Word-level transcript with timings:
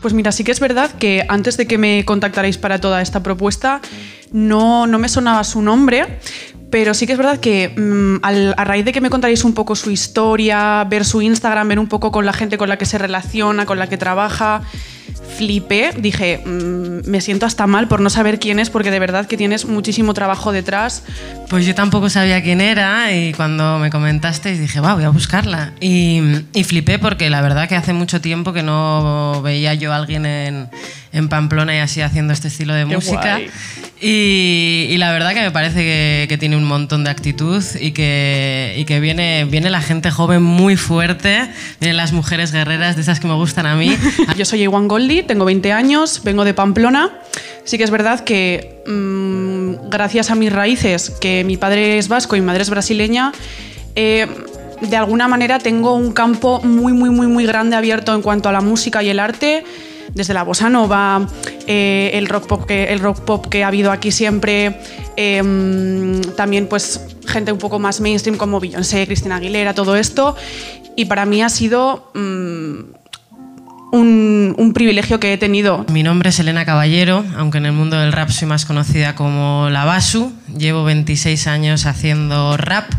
Pues 0.00 0.14
mira, 0.14 0.30
sí 0.30 0.44
que 0.44 0.52
es 0.52 0.60
verdad 0.60 0.92
que 0.92 1.26
antes 1.28 1.56
de 1.56 1.66
que 1.66 1.78
me 1.78 2.04
contactarais 2.04 2.58
para 2.58 2.80
toda 2.80 3.02
esta 3.02 3.24
propuesta, 3.24 3.80
no, 4.30 4.86
no 4.86 5.00
me 5.00 5.08
sonaba 5.08 5.42
su 5.42 5.62
nombre, 5.62 6.20
pero 6.70 6.94
sí 6.94 7.06
que 7.06 7.12
es 7.12 7.18
verdad 7.18 7.40
que 7.40 7.70
mm, 7.76 8.18
a 8.22 8.64
raíz 8.64 8.84
de 8.84 8.92
que 8.92 9.00
me 9.00 9.10
contaréis 9.10 9.42
un 9.42 9.52
poco 9.52 9.74
su 9.74 9.90
historia, 9.90 10.84
ver 10.84 11.04
su 11.04 11.22
Instagram, 11.22 11.66
ver 11.66 11.80
un 11.80 11.88
poco 11.88 12.12
con 12.12 12.24
la 12.24 12.32
gente 12.32 12.56
con 12.56 12.68
la 12.68 12.78
que 12.78 12.86
se 12.86 12.98
relaciona, 12.98 13.66
con 13.66 13.80
la 13.80 13.88
que 13.88 13.96
trabaja, 13.96 14.62
flipé. 15.38 15.92
Dije, 15.96 16.42
mm, 16.44 17.08
me 17.08 17.20
siento 17.20 17.46
hasta 17.46 17.66
mal 17.66 17.88
por 17.88 18.00
no 18.00 18.10
saber 18.10 18.38
quién 18.38 18.58
es, 18.58 18.70
porque 18.70 18.90
de 18.90 18.98
verdad 18.98 19.26
que 19.26 19.36
tienes 19.36 19.64
muchísimo 19.64 20.12
trabajo 20.12 20.52
detrás. 20.52 21.04
Pues 21.48 21.64
yo 21.64 21.74
tampoco 21.74 22.10
sabía 22.10 22.42
quién 22.42 22.60
era 22.60 23.14
y 23.14 23.32
cuando 23.32 23.78
me 23.78 23.90
comentaste 23.90 24.52
dije, 24.58 24.80
va, 24.80 24.94
voy 24.94 25.04
a 25.04 25.10
buscarla. 25.10 25.72
Y, 25.80 26.20
y 26.52 26.64
flipé 26.64 26.98
porque 26.98 27.30
la 27.30 27.40
verdad 27.40 27.68
que 27.68 27.76
hace 27.76 27.92
mucho 27.92 28.20
tiempo 28.20 28.52
que 28.52 28.62
no 28.62 29.40
veía 29.42 29.74
yo 29.74 29.92
a 29.92 29.96
alguien 29.96 30.26
en, 30.26 30.68
en 31.12 31.28
Pamplona 31.28 31.74
y 31.74 31.78
así 31.78 32.00
haciendo 32.00 32.32
este 32.32 32.48
estilo 32.48 32.74
de 32.74 32.86
Qué 32.86 32.94
música. 32.94 33.40
Y, 34.00 34.86
y 34.90 34.96
la 34.98 35.10
verdad 35.10 35.34
que 35.34 35.40
me 35.40 35.50
parece 35.50 35.80
que, 35.80 36.26
que 36.28 36.38
tiene 36.38 36.56
un 36.56 36.64
montón 36.64 37.02
de 37.02 37.10
actitud 37.10 37.62
y 37.80 37.90
que, 37.90 38.74
y 38.76 38.84
que 38.84 39.00
viene, 39.00 39.44
viene 39.44 39.70
la 39.70 39.80
gente 39.80 40.10
joven 40.10 40.42
muy 40.42 40.76
fuerte, 40.76 41.48
vienen 41.80 41.96
las 41.96 42.12
mujeres 42.12 42.52
guerreras 42.52 42.94
de 42.94 43.02
esas 43.02 43.18
que 43.18 43.26
me 43.26 43.34
gustan 43.34 43.66
a 43.66 43.74
mí. 43.74 43.96
Yo 44.36 44.44
soy 44.44 44.62
Iwan 44.62 44.86
Goldie, 44.86 45.24
tengo 45.24 45.44
20 45.44 45.72
años, 45.72 46.22
vengo 46.22 46.44
de 46.44 46.54
Pamplona. 46.54 47.10
Sí 47.64 47.76
que 47.76 47.84
es 47.84 47.90
verdad 47.90 48.20
que 48.20 48.82
mm, 48.86 49.90
gracias 49.90 50.30
a 50.30 50.34
mis 50.34 50.52
raíces, 50.52 51.10
que 51.20 51.44
mi 51.44 51.56
padre 51.56 51.98
es 51.98 52.08
vasco 52.08 52.36
y 52.36 52.40
mi 52.40 52.46
madre 52.46 52.62
es 52.62 52.70
brasileña, 52.70 53.32
eh, 53.94 54.26
de 54.80 54.96
alguna 54.96 55.26
manera 55.28 55.58
tengo 55.58 55.94
un 55.94 56.12
campo 56.12 56.60
muy, 56.62 56.92
muy, 56.92 57.10
muy, 57.10 57.26
muy 57.26 57.46
grande 57.46 57.76
abierto 57.76 58.14
en 58.14 58.22
cuanto 58.22 58.48
a 58.48 58.52
la 58.52 58.60
música 58.60 59.02
y 59.02 59.08
el 59.08 59.18
arte. 59.18 59.64
Desde 60.14 60.34
la 60.34 60.42
bossa 60.42 60.68
nova, 60.68 61.26
eh, 61.66 62.10
el, 62.14 62.28
rock 62.28 62.46
pop 62.46 63.46
que, 63.46 63.64
ha 63.64 63.68
habido 63.68 63.92
aquí 63.92 64.10
siempre, 64.10 64.80
eh, 65.16 66.20
también 66.36 66.66
pues 66.66 67.00
gente 67.26 67.52
un 67.52 67.58
poco 67.58 67.78
más 67.78 68.00
mainstream 68.00 68.36
como 68.36 68.60
Beyoncé, 68.60 69.06
Cristina 69.06 69.36
Aguilera, 69.36 69.74
todo 69.74 69.96
esto. 69.96 70.36
Y 70.96 71.04
para 71.04 71.26
mí 71.26 71.42
ha 71.42 71.48
sido 71.48 72.10
mm, 72.14 72.78
un, 73.92 74.54
un 74.58 74.72
privilegio 74.72 75.20
que 75.20 75.32
he 75.32 75.38
tenido. 75.38 75.84
Mi 75.92 76.02
nombre 76.02 76.30
es 76.30 76.40
Elena 76.40 76.64
Caballero, 76.64 77.24
aunque 77.36 77.58
en 77.58 77.66
el 77.66 77.72
mundo 77.72 77.98
del 77.98 78.12
rap 78.12 78.30
soy 78.30 78.48
más 78.48 78.64
conocida 78.64 79.14
como 79.14 79.68
La 79.70 79.84
Basu. 79.84 80.32
Llevo 80.56 80.84
26 80.84 81.46
años 81.46 81.86
haciendo 81.86 82.56
rap 82.56 82.90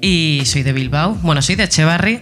y 0.00 0.42
soy 0.44 0.62
de 0.62 0.72
Bilbao. 0.72 1.14
Bueno, 1.22 1.42
soy 1.42 1.56
de 1.56 1.64
Echevarri, 1.64 2.20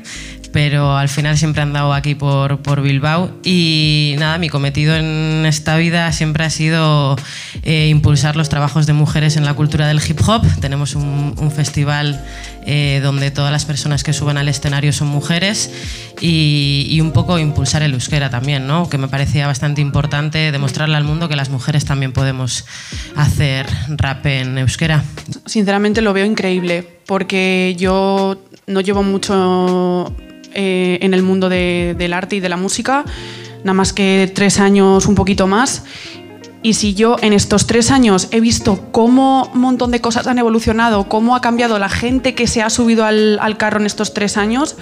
pero 0.55 0.97
al 0.97 1.08
final 1.08 1.36
siempre 1.36 1.60
he 1.60 1.64
andado 1.64 1.92
aquí 1.92 2.14
por, 2.14 2.62
por 2.62 2.80
Bilbao. 2.80 3.28
Y 3.42 4.14
nada, 4.20 4.38
mi 4.38 4.48
cometido 4.48 4.94
en 4.94 5.44
esta 5.46 5.77
vida 5.77 6.12
siempre 6.12 6.44
ha 6.44 6.50
sido 6.50 7.16
eh, 7.64 7.88
impulsar 7.88 8.36
los 8.36 8.48
trabajos 8.48 8.86
de 8.86 8.92
mujeres 8.92 9.36
en 9.36 9.44
la 9.44 9.55
cultura 9.55 9.88
del 9.88 10.00
hip 10.08 10.20
hop. 10.24 10.42
Tenemos 10.61 10.94
un, 10.94 11.34
un 11.36 11.50
festival 11.50 12.24
eh, 12.66 13.00
donde 13.02 13.33
todas 13.33 13.50
las 13.50 13.64
personas 13.64 14.05
que 14.05 14.12
suben 14.12 14.36
al 14.36 14.48
escenario 14.48 14.92
son 14.92 15.08
mujeres 15.08 15.72
y, 16.20 16.86
y 16.89 17.00
un 17.00 17.11
poco 17.11 17.41
impulsar 17.41 17.83
el 17.83 17.92
euskera 17.92 18.30
también, 18.30 18.68
¿no? 18.68 18.89
que 18.89 18.96
me 18.96 19.08
parecía 19.08 19.48
bastante 19.48 19.80
importante 19.80 20.52
demostrarle 20.52 20.96
al 20.96 21.02
mundo 21.02 21.28
que 21.28 21.34
las 21.34 21.50
mujeres 21.50 21.84
también 21.84 22.12
podemos 22.12 22.64
hacer 23.16 23.66
rap 23.89 24.24
en 24.27 24.56
euskera. 24.58 25.02
Sinceramente 25.46 26.00
lo 26.00 26.12
veo 26.12 26.24
increíble, 26.24 26.86
porque 27.06 27.74
yo 27.77 28.41
no 28.68 28.80
llevo 28.83 29.02
mucho 29.02 30.14
eh, 30.55 30.98
en 31.02 31.12
el 31.14 31.23
mundo 31.23 31.48
de- 31.48 31.95
del 31.98 32.12
arte 32.12 32.36
y 32.36 32.40
de 32.40 32.48
la 32.48 32.56
música, 32.56 33.05
nada 33.64 33.74
más 33.74 33.92
que 33.92 34.30
tres 34.34 34.61
años, 34.61 35.06
un 35.06 35.14
poquito 35.14 35.46
más. 35.46 35.83
Y 36.62 36.74
si 36.74 36.95
yo 36.95 37.17
en 37.20 37.34
estos 37.34 37.67
tres 37.67 37.90
años 37.90 38.28
he 38.30 38.40
visto 38.40 38.89
cómo 38.90 39.51
un 39.52 39.61
montón 39.61 39.90
de 39.90 40.01
cosas 40.01 40.27
han 40.27 40.39
evolucionado, 40.39 41.05
cómo 41.11 41.36
ha 41.36 41.42
cambiado 41.42 41.78
la 41.78 41.90
gente 41.90 42.34
que 42.34 42.46
se 42.46 42.62
ha 42.62 42.70
subido 42.70 43.05
al, 43.05 43.39
al 43.40 43.58
carro 43.58 43.80
en 43.80 43.84
estos 43.86 44.14
tres 44.14 44.39
años, 44.39 44.77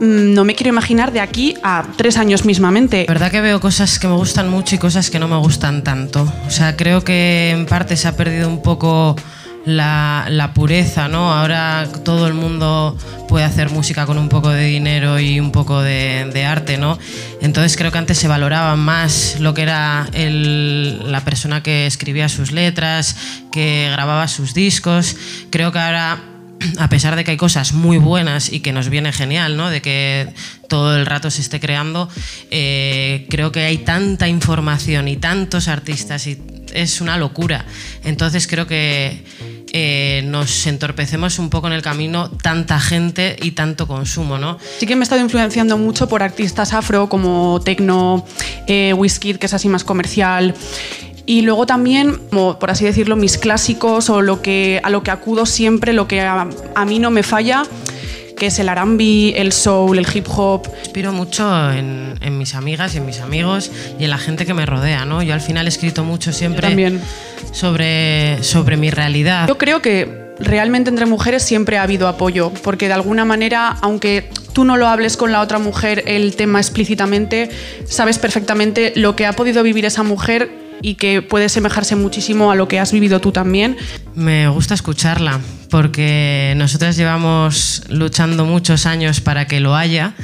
mm, 0.00 0.32
no 0.34 0.44
me 0.44 0.54
quiero 0.54 0.70
imaginar 0.70 1.12
de 1.12 1.20
aquí 1.20 1.54
a 1.62 1.84
tres 1.96 2.16
años 2.16 2.44
mismamente. 2.46 3.04
La 3.06 3.12
verdad 3.14 3.30
que 3.30 3.40
veo 3.42 3.60
cosas 3.60 3.98
que 3.98 4.08
me 4.08 4.14
gustan 4.14 4.48
mucho 4.48 4.74
y 4.74 4.78
cosas 4.78 5.10
que 5.10 5.18
no 5.18 5.28
me 5.28 5.36
gustan 5.36 5.84
tanto. 5.84 6.26
O 6.46 6.50
sea, 6.50 6.76
creo 6.76 7.02
que 7.04 7.50
en 7.50 7.66
parte 7.66 7.96
se 7.96 8.08
ha 8.08 8.16
perdido 8.16 8.48
un 8.48 8.62
poco 8.62 9.16
la, 9.64 10.52
pureza, 10.54 11.08
¿no? 11.08 11.32
Ahora 11.32 11.88
todo 12.04 12.26
el 12.26 12.34
mundo 12.34 12.96
puede 13.28 13.44
hacer 13.44 13.70
música 13.70 14.06
con 14.06 14.18
un 14.18 14.28
poco 14.28 14.50
de 14.50 14.64
dinero 14.64 15.18
y 15.18 15.40
un 15.40 15.52
poco 15.52 15.82
de, 15.82 16.44
arte, 16.46 16.76
¿no? 16.76 16.98
Entonces 17.40 17.76
creo 17.76 17.90
que 17.90 17.98
antes 17.98 18.18
se 18.18 18.28
valoraba 18.28 18.76
más 18.76 19.36
lo 19.40 19.54
que 19.54 19.62
era 19.62 20.08
la 20.12 21.20
persona 21.24 21.62
que 21.62 21.86
escribía 21.86 22.28
sus 22.28 22.52
letras, 22.52 23.16
que 23.52 23.88
grababa 23.92 24.28
sus 24.28 24.54
discos. 24.54 25.16
Creo 25.50 25.72
que 25.72 25.78
ahora 25.78 26.18
a 26.78 26.88
pesar 26.88 27.16
de 27.16 27.24
que 27.24 27.32
hay 27.32 27.36
cosas 27.36 27.72
muy 27.72 27.98
buenas 27.98 28.52
y 28.52 28.60
que 28.60 28.72
nos 28.72 28.88
viene 28.88 29.12
genial, 29.12 29.56
¿no? 29.56 29.70
De 29.70 29.82
que 29.82 30.28
todo 30.68 30.96
el 30.96 31.06
rato 31.06 31.30
se 31.30 31.42
esté 31.42 31.60
creando, 31.60 32.08
eh, 32.50 33.26
creo 33.30 33.52
que 33.52 33.64
hay 33.64 33.78
tanta 33.78 34.28
información 34.28 35.08
y 35.08 35.16
tantos 35.16 35.68
artistas 35.68 36.26
y 36.26 36.38
es 36.72 37.00
una 37.00 37.16
locura. 37.16 37.64
Entonces 38.02 38.46
creo 38.46 38.66
que 38.66 39.24
eh, 39.76 40.22
nos 40.26 40.68
entorpecemos 40.68 41.40
un 41.40 41.50
poco 41.50 41.66
en 41.66 41.72
el 41.72 41.82
camino 41.82 42.30
tanta 42.30 42.78
gente 42.78 43.34
y 43.42 43.50
tanto 43.50 43.88
consumo, 43.88 44.38
¿no? 44.38 44.56
Sí 44.78 44.86
que 44.86 44.94
me 44.94 45.00
he 45.00 45.02
estado 45.02 45.20
influenciando 45.20 45.76
mucho 45.76 46.08
por 46.08 46.22
artistas 46.22 46.72
afro 46.72 47.08
como 47.08 47.60
Tecno, 47.60 48.24
eh, 48.68 48.94
que 49.20 49.46
es 49.46 49.52
así 49.52 49.68
más 49.68 49.82
comercial. 49.82 50.54
Y 51.26 51.42
luego 51.42 51.66
también, 51.66 52.20
por 52.30 52.70
así 52.70 52.84
decirlo, 52.84 53.16
mis 53.16 53.36
clásicos 53.36 54.10
o 54.10 54.22
lo 54.22 54.42
que, 54.42 54.80
a 54.84 54.90
lo 54.90 55.02
que 55.02 55.10
acudo 55.10 55.44
siempre, 55.44 55.92
lo 55.92 56.06
que 56.06 56.20
a 56.20 56.84
mí 56.86 57.00
no 57.00 57.10
me 57.10 57.24
falla, 57.24 57.64
que 58.36 58.46
es 58.46 58.58
el 58.58 58.68
R&B, 58.68 59.34
el 59.36 59.52
soul, 59.52 59.98
el 59.98 60.06
hip 60.12 60.26
hop. 60.28 60.68
Inspiro 60.82 61.12
mucho 61.12 61.72
en, 61.72 62.14
en 62.20 62.38
mis 62.38 62.54
amigas 62.54 62.94
y 62.94 62.98
en 62.98 63.06
mis 63.06 63.20
amigos 63.20 63.70
y 63.98 64.04
en 64.04 64.10
la 64.10 64.18
gente 64.18 64.46
que 64.46 64.54
me 64.54 64.66
rodea, 64.66 65.04
¿no? 65.04 65.22
Yo 65.22 65.34
al 65.34 65.40
final 65.40 65.66
he 65.66 65.68
escrito 65.68 66.04
mucho 66.04 66.32
siempre 66.32 66.68
también. 66.68 67.00
Sobre, 67.52 68.42
sobre 68.42 68.76
mi 68.76 68.90
realidad. 68.90 69.46
Yo 69.46 69.58
creo 69.58 69.80
que 69.80 70.24
realmente 70.38 70.90
entre 70.90 71.06
mujeres 71.06 71.42
siempre 71.42 71.78
ha 71.78 71.82
habido 71.82 72.08
apoyo, 72.08 72.52
porque 72.62 72.88
de 72.88 72.94
alguna 72.94 73.24
manera, 73.24 73.76
aunque 73.80 74.28
tú 74.52 74.64
no 74.64 74.76
lo 74.76 74.88
hables 74.88 75.16
con 75.16 75.32
la 75.32 75.40
otra 75.40 75.58
mujer 75.58 76.02
el 76.06 76.34
tema 76.36 76.58
explícitamente, 76.58 77.50
sabes 77.86 78.18
perfectamente 78.18 78.92
lo 78.96 79.16
que 79.16 79.26
ha 79.26 79.32
podido 79.34 79.62
vivir 79.62 79.84
esa 79.84 80.02
mujer 80.02 80.50
y 80.82 80.96
que 80.96 81.22
puede 81.22 81.48
semejarse 81.48 81.96
muchísimo 81.96 82.50
a 82.50 82.56
lo 82.56 82.68
que 82.68 82.78
has 82.78 82.92
vivido 82.92 83.20
tú 83.20 83.32
también. 83.32 83.76
Me 84.14 84.48
gusta 84.48 84.74
escucharla 84.74 85.40
porque 85.74 86.54
nosotras 86.56 86.96
llevamos 86.96 87.82
luchando 87.88 88.44
muchos 88.44 88.86
años 88.86 89.20
para 89.20 89.48
que 89.48 89.58
lo 89.58 89.74
haya 89.74 90.14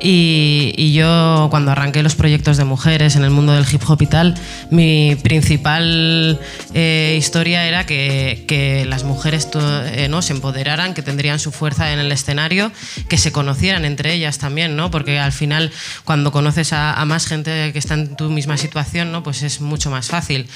y, 0.00 0.74
y 0.76 0.92
yo 0.92 1.48
cuando 1.50 1.72
arranqué 1.72 2.04
los 2.04 2.14
proyectos 2.14 2.56
de 2.56 2.64
mujeres 2.64 3.16
en 3.16 3.24
el 3.24 3.30
mundo 3.30 3.52
del 3.52 3.66
hip 3.68 3.82
hop 3.84 4.00
y 4.00 4.06
tal, 4.06 4.38
mi 4.70 5.16
principal 5.20 6.38
eh, 6.72 7.16
historia 7.18 7.66
era 7.66 7.84
que, 7.84 8.44
que 8.46 8.84
las 8.84 9.02
mujeres 9.02 9.48
eh, 9.56 10.06
¿no? 10.08 10.22
se 10.22 10.34
empoderaran, 10.34 10.94
que 10.94 11.02
tendrían 11.02 11.40
su 11.40 11.50
fuerza 11.50 11.92
en 11.92 11.98
el 11.98 12.12
escenario, 12.12 12.70
que 13.08 13.18
se 13.18 13.32
conocieran 13.32 13.84
entre 13.84 14.14
ellas 14.14 14.38
también, 14.38 14.76
¿no? 14.76 14.92
porque 14.92 15.18
al 15.18 15.32
final 15.32 15.72
cuando 16.04 16.30
conoces 16.30 16.72
a, 16.72 16.94
a 16.94 17.04
más 17.06 17.26
gente 17.26 17.72
que 17.72 17.78
está 17.80 17.94
en 17.94 18.14
tu 18.14 18.30
misma 18.30 18.56
situación, 18.56 19.10
¿no? 19.10 19.24
pues 19.24 19.42
es 19.42 19.60
mucho 19.60 19.90
más 19.90 20.06
fácil. 20.06 20.48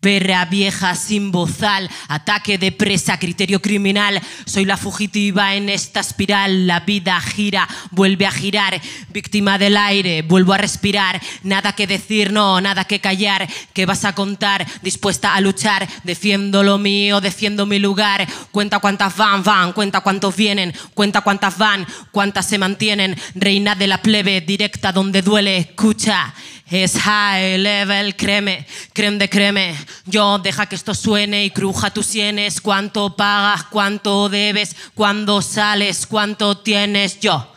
Perra 0.00 0.44
vieja 0.44 0.94
sin 0.94 1.32
bozal, 1.32 1.90
ataque 2.06 2.56
de 2.56 2.70
presa, 2.70 3.18
criterio 3.18 3.60
criminal. 3.60 4.20
Soy 4.44 4.64
la 4.64 4.76
fugitiva 4.76 5.56
en 5.56 5.68
esta 5.68 5.98
espiral. 5.98 6.68
La 6.68 6.78
vida 6.78 7.20
gira, 7.20 7.66
vuelve 7.90 8.24
a 8.24 8.30
girar. 8.30 8.80
Víctima 9.08 9.58
del 9.58 9.76
aire, 9.76 10.22
vuelvo 10.22 10.52
a 10.52 10.58
respirar. 10.58 11.20
Nada 11.42 11.72
que 11.72 11.88
decir, 11.88 12.30
no, 12.32 12.60
nada 12.60 12.84
que 12.84 13.00
callar. 13.00 13.48
¿Qué 13.72 13.86
vas 13.86 14.04
a 14.04 14.14
contar? 14.14 14.64
Dispuesta 14.82 15.34
a 15.34 15.40
luchar. 15.40 15.88
Defiendo 16.04 16.62
lo 16.62 16.78
mío, 16.78 17.20
defiendo 17.20 17.66
mi 17.66 17.80
lugar. 17.80 18.24
Cuenta 18.52 18.78
cuántas 18.78 19.16
van, 19.16 19.42
van. 19.42 19.72
Cuenta 19.72 20.02
cuántos 20.02 20.36
vienen. 20.36 20.72
Cuenta 20.94 21.22
cuántas 21.22 21.58
van, 21.58 21.84
cuántas 22.12 22.46
se 22.46 22.58
mantienen. 22.58 23.16
Reina 23.34 23.74
de 23.74 23.88
la 23.88 24.00
plebe, 24.00 24.42
directa 24.42 24.92
donde 24.92 25.22
duele. 25.22 25.56
Escucha. 25.56 26.32
Es 26.70 26.98
high 26.98 27.56
level, 27.56 28.14
créeme, 28.14 28.66
creme 28.92 29.16
de 29.16 29.28
creme. 29.30 29.74
Yo 30.04 30.38
deja 30.38 30.66
que 30.66 30.74
esto 30.74 30.94
suene 30.94 31.46
y 31.46 31.50
cruja 31.50 31.90
tus 31.90 32.06
sienes. 32.06 32.60
¿Cuánto 32.60 33.16
pagas? 33.16 33.64
¿Cuánto 33.64 34.28
debes? 34.28 34.76
¿Cuándo 34.94 35.40
sales? 35.40 36.06
¿Cuánto 36.06 36.58
tienes? 36.58 37.20
Yo. 37.20 37.54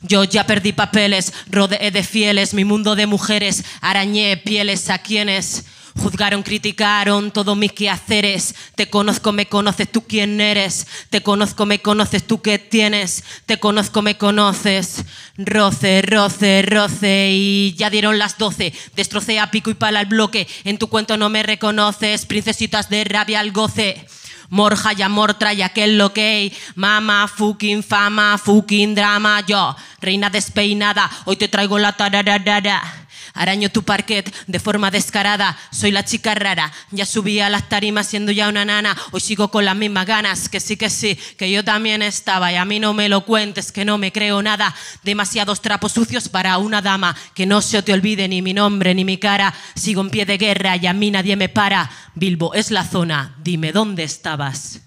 Yo 0.00 0.24
ya 0.24 0.46
perdí 0.46 0.72
papeles, 0.72 1.32
rodeé 1.46 1.90
de 1.90 2.02
fieles, 2.02 2.52
mi 2.52 2.64
mundo 2.64 2.94
de 2.94 3.06
mujeres, 3.06 3.64
arañé 3.80 4.36
pieles 4.36 4.90
a 4.90 4.98
quienes 4.98 5.64
Juzgaron, 5.96 6.42
criticaron 6.42 7.30
todos 7.30 7.56
mis 7.56 7.72
quehaceres. 7.72 8.54
Te 8.74 8.90
conozco, 8.90 9.32
me 9.32 9.46
conoces, 9.46 9.90
tú 9.90 10.02
quién 10.02 10.40
eres. 10.40 10.86
Te 11.08 11.22
conozco, 11.22 11.66
me 11.66 11.80
conoces, 11.80 12.26
tú 12.26 12.42
qué 12.42 12.58
tienes. 12.58 13.22
Te 13.46 13.58
conozco, 13.58 14.02
me 14.02 14.18
conoces. 14.18 15.04
Roce, 15.36 16.02
roce, 16.02 16.62
roce. 16.62 17.28
Y 17.30 17.74
ya 17.74 17.90
dieron 17.90 18.18
las 18.18 18.38
doce. 18.38 18.74
Destrocé 18.96 19.38
a 19.38 19.52
pico 19.52 19.70
y 19.70 19.74
pala 19.74 20.00
el 20.00 20.06
bloque. 20.06 20.48
En 20.64 20.78
tu 20.78 20.88
cuento 20.88 21.16
no 21.16 21.28
me 21.28 21.44
reconoces. 21.44 22.26
Princesitas 22.26 22.90
de 22.90 23.04
rabia 23.04 23.38
al 23.38 23.52
goce. 23.52 24.04
Morja 24.50 24.92
y 24.92 25.02
amor 25.02 25.34
trae 25.34 25.64
aquel 25.64 25.96
lo 25.96 26.12
que 26.12 26.52
Mama, 26.74 27.28
fucking 27.28 27.82
fama, 27.82 28.36
fucking 28.38 28.94
drama. 28.94 29.44
Yo, 29.46 29.74
reina 30.00 30.28
despeinada, 30.28 31.10
hoy 31.24 31.36
te 31.36 31.48
traigo 31.48 31.78
la 31.78 31.92
tararara. 31.92 33.03
Araño 33.34 33.68
tu 33.68 33.82
parquet 33.82 34.32
de 34.46 34.60
forma 34.60 34.92
descarada. 34.92 35.58
Soy 35.72 35.90
la 35.90 36.04
chica 36.04 36.36
rara. 36.36 36.72
Ya 36.92 37.04
subí 37.04 37.40
a 37.40 37.50
las 37.50 37.68
tarimas 37.68 38.06
siendo 38.06 38.30
ya 38.30 38.48
una 38.48 38.64
nana. 38.64 38.96
Hoy 39.10 39.20
sigo 39.20 39.50
con 39.50 39.64
las 39.64 39.74
mismas 39.74 40.06
ganas. 40.06 40.48
Que 40.48 40.60
sí, 40.60 40.76
que 40.76 40.88
sí, 40.88 41.18
que 41.36 41.50
yo 41.50 41.64
también 41.64 42.00
estaba. 42.00 42.52
Y 42.52 42.56
a 42.56 42.64
mí 42.64 42.78
no 42.78 42.94
me 42.94 43.08
lo 43.08 43.24
cuentes, 43.24 43.72
que 43.72 43.84
no 43.84 43.98
me 43.98 44.12
creo 44.12 44.40
nada. 44.40 44.72
Demasiados 45.02 45.60
trapos 45.60 45.92
sucios 45.92 46.28
para 46.28 46.58
una 46.58 46.80
dama. 46.80 47.16
Que 47.34 47.44
no 47.44 47.60
se 47.60 47.82
te 47.82 47.92
olvide 47.92 48.28
ni 48.28 48.40
mi 48.40 48.54
nombre 48.54 48.94
ni 48.94 49.04
mi 49.04 49.18
cara. 49.18 49.52
Sigo 49.74 50.00
en 50.00 50.10
pie 50.10 50.26
de 50.26 50.38
guerra 50.38 50.76
y 50.76 50.86
a 50.86 50.92
mí 50.92 51.10
nadie 51.10 51.34
me 51.34 51.48
para. 51.48 51.90
Bilbo 52.14 52.54
es 52.54 52.70
la 52.70 52.84
zona. 52.84 53.34
Dime 53.42 53.72
dónde 53.72 54.04
estabas. 54.04 54.80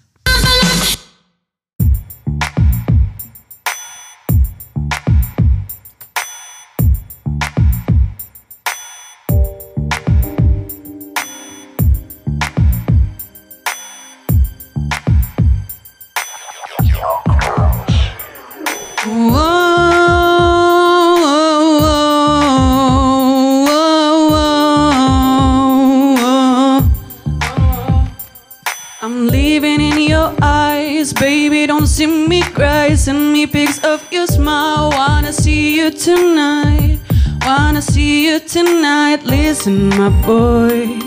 You 35.88 35.98
tonight. 35.98 36.98
Wanna 37.46 37.80
see 37.80 38.26
you 38.26 38.40
tonight. 38.40 39.24
Listen, 39.24 39.88
my 39.88 40.10
boy. 40.26 40.98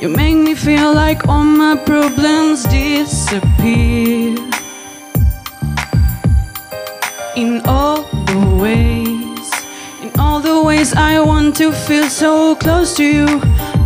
You 0.00 0.08
make 0.08 0.36
me 0.36 0.54
feel 0.54 0.92
like 0.94 1.28
all 1.28 1.44
my 1.44 1.76
problems 1.76 2.64
disappear. 2.64 4.36
In 7.36 7.62
all 7.66 8.02
the 8.30 8.40
ways, 8.62 9.50
in 10.02 10.10
all 10.18 10.40
the 10.40 10.62
ways 10.62 10.94
I 10.94 11.20
want 11.20 11.56
to 11.56 11.72
feel 11.72 12.08
so 12.08 12.54
close 12.56 12.96
to 12.96 13.04
you, 13.04 13.26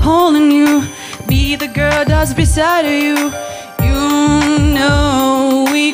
holding 0.00 0.50
you, 0.52 0.82
be 1.26 1.56
the 1.56 1.68
girl 1.68 2.04
that's 2.04 2.34
beside 2.34 2.86
you. 2.86 3.32
You 3.86 4.74
know 4.74 5.17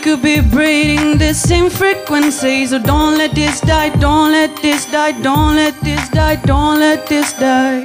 could 0.04 0.20
be 0.20 0.38
breathing 0.38 1.16
the 1.16 1.32
same 1.32 1.70
frequency. 1.70 2.66
So 2.66 2.78
don't 2.78 3.16
let 3.16 3.34
this 3.34 3.62
die, 3.62 3.88
don't 3.88 4.32
let 4.32 4.54
this 4.60 4.84
die, 4.84 5.12
don't 5.22 5.56
let 5.56 5.80
this 5.80 6.10
die, 6.10 6.36
don't 6.36 6.78
let 6.78 7.06
this 7.06 7.32
die. 7.32 7.80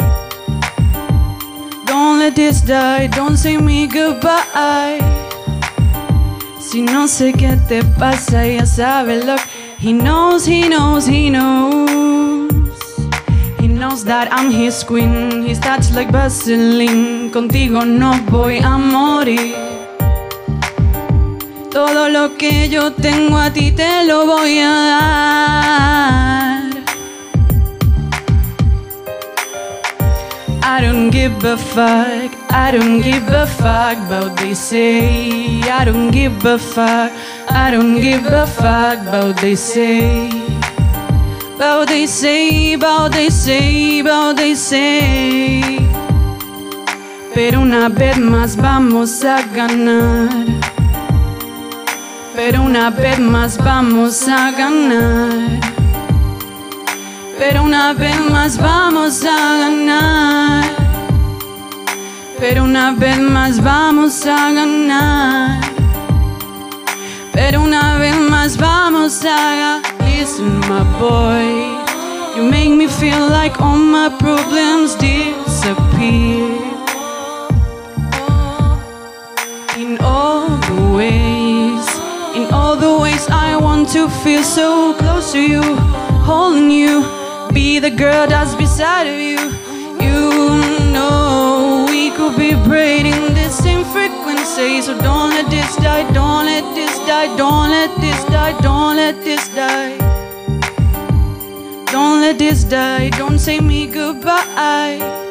Don't 1.85 2.19
let 2.19 2.35
this 2.35 2.59
die, 2.59 3.07
don't 3.07 3.37
say 3.37 3.55
me 3.55 3.87
goodbye. 3.87 4.99
Si 6.59 6.81
no 6.81 7.07
sé 7.07 7.31
qué 7.31 7.55
te 7.69 7.83
pasa, 7.97 8.45
ya 8.45 8.65
sabes 8.65 9.25
lo 9.25 9.37
He 9.79 9.93
knows, 9.93 10.45
he 10.45 10.67
knows, 10.67 11.07
he 11.07 11.29
knows. 11.29 12.69
He 13.61 13.69
knows 13.69 14.03
that 14.03 14.27
I'm 14.29 14.51
his 14.51 14.83
queen. 14.83 15.45
He's 15.45 15.59
touched 15.59 15.93
like 15.93 16.11
Vaseline. 16.11 17.31
Contigo 17.31 17.85
no 17.85 18.11
voy 18.27 18.57
a 18.57 18.77
morir. 18.77 19.68
Todo 21.71 22.09
lo 22.09 22.35
que 22.35 22.67
yo 22.67 22.91
tengo 22.91 23.37
a 23.37 23.51
ti 23.51 23.71
te 23.71 24.03
lo 24.05 24.25
voy 24.25 24.57
a 24.59 24.71
dar. 24.71 26.69
I 30.63 30.81
don't 30.81 31.11
give 31.11 31.43
a 31.45 31.57
fuck, 31.57 32.31
I 32.49 32.71
don't 32.71 33.01
give 33.01 33.27
a 33.29 33.45
fuck 33.45 33.97
about 34.07 34.35
they 34.37 34.55
say. 34.55 35.61
I 35.61 35.85
don't 35.85 36.09
give 36.09 36.43
a 36.43 36.57
fuck, 36.57 37.11
I 37.49 37.69
don't 37.71 38.01
give 38.01 38.25
a 38.25 38.47
fuck 38.47 38.99
about 39.07 39.39
they 39.39 39.55
say. 39.55 40.29
About 41.55 41.87
they 41.87 42.07
say, 42.07 42.73
about 42.73 43.11
they 43.11 43.29
say, 43.29 43.99
about 43.99 44.37
they 44.37 44.55
say. 44.55 45.87
Pero 47.35 47.61
una 47.61 47.89
vez 47.89 48.17
más 48.17 48.55
vamos 48.55 49.23
a 49.23 49.41
ganar 49.53 50.78
pero 52.41 52.61
una 52.61 52.89
vez 52.89 53.19
más 53.19 53.57
vamos 53.57 54.25
a 54.29 54.51
ganar. 54.51 55.59
Pero 57.37 57.63
una 57.63 57.91
vez 57.93 58.17
más 58.31 58.57
vamos 58.57 59.25
a 59.25 59.57
ganar. 59.57 60.63
Pero 62.39 62.63
una 62.63 62.93
vez 62.93 63.19
más 63.19 63.61
vamos 63.61 64.25
a 64.25 64.53
ganar. 64.53 65.59
Pero 67.33 67.61
una 67.61 67.97
vez 67.97 68.17
más 68.17 68.55
vamos 68.55 69.21
a 69.25 69.55
ganar. 69.61 69.81
Listen, 70.05 70.59
my 70.69 70.83
boy, 70.97 71.77
you 72.37 72.43
make 72.43 72.69
me 72.69 72.87
feel 72.87 73.27
like 73.27 73.59
all 73.59 73.77
my 73.77 74.07
problems 74.17 74.95
disappear. 74.95 76.58
To 83.93 84.07
feel 84.23 84.43
so 84.43 84.93
close 84.99 85.31
to 85.31 85.41
you, 85.41 85.63
holding 86.21 86.69
you, 86.69 87.01
be 87.51 87.79
the 87.79 87.89
girl 87.89 88.27
that's 88.27 88.53
beside 88.53 89.07
of 89.07 89.19
you. 89.19 89.39
You 90.05 90.91
know 90.93 91.87
we 91.89 92.11
could 92.11 92.37
be 92.37 92.53
breathing 92.67 93.33
the 93.33 93.49
same 93.49 93.83
frequency, 93.85 94.81
so 94.83 94.95
don't 95.01 95.31
let 95.31 95.49
this 95.49 95.75
die, 95.77 96.03
don't 96.13 96.45
let 96.45 96.75
this 96.75 96.95
die, 97.07 97.35
don't 97.35 97.71
let 97.71 97.89
this 97.99 98.23
die, 98.25 98.59
don't 98.61 98.95
let 98.95 99.23
this 99.23 99.47
die. 99.55 99.97
Don't 101.91 102.21
let 102.21 102.37
this 102.37 102.63
die, 102.65 103.09
don't 103.09 103.39
say 103.39 103.59
me 103.59 103.87
goodbye. 103.87 105.28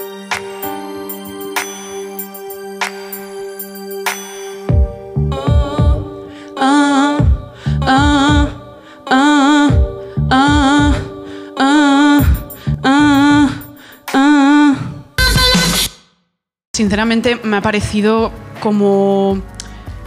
Sinceramente 16.99 17.39
me 17.45 17.59
ha 17.59 17.61
parecido 17.61 18.33
como 18.59 19.41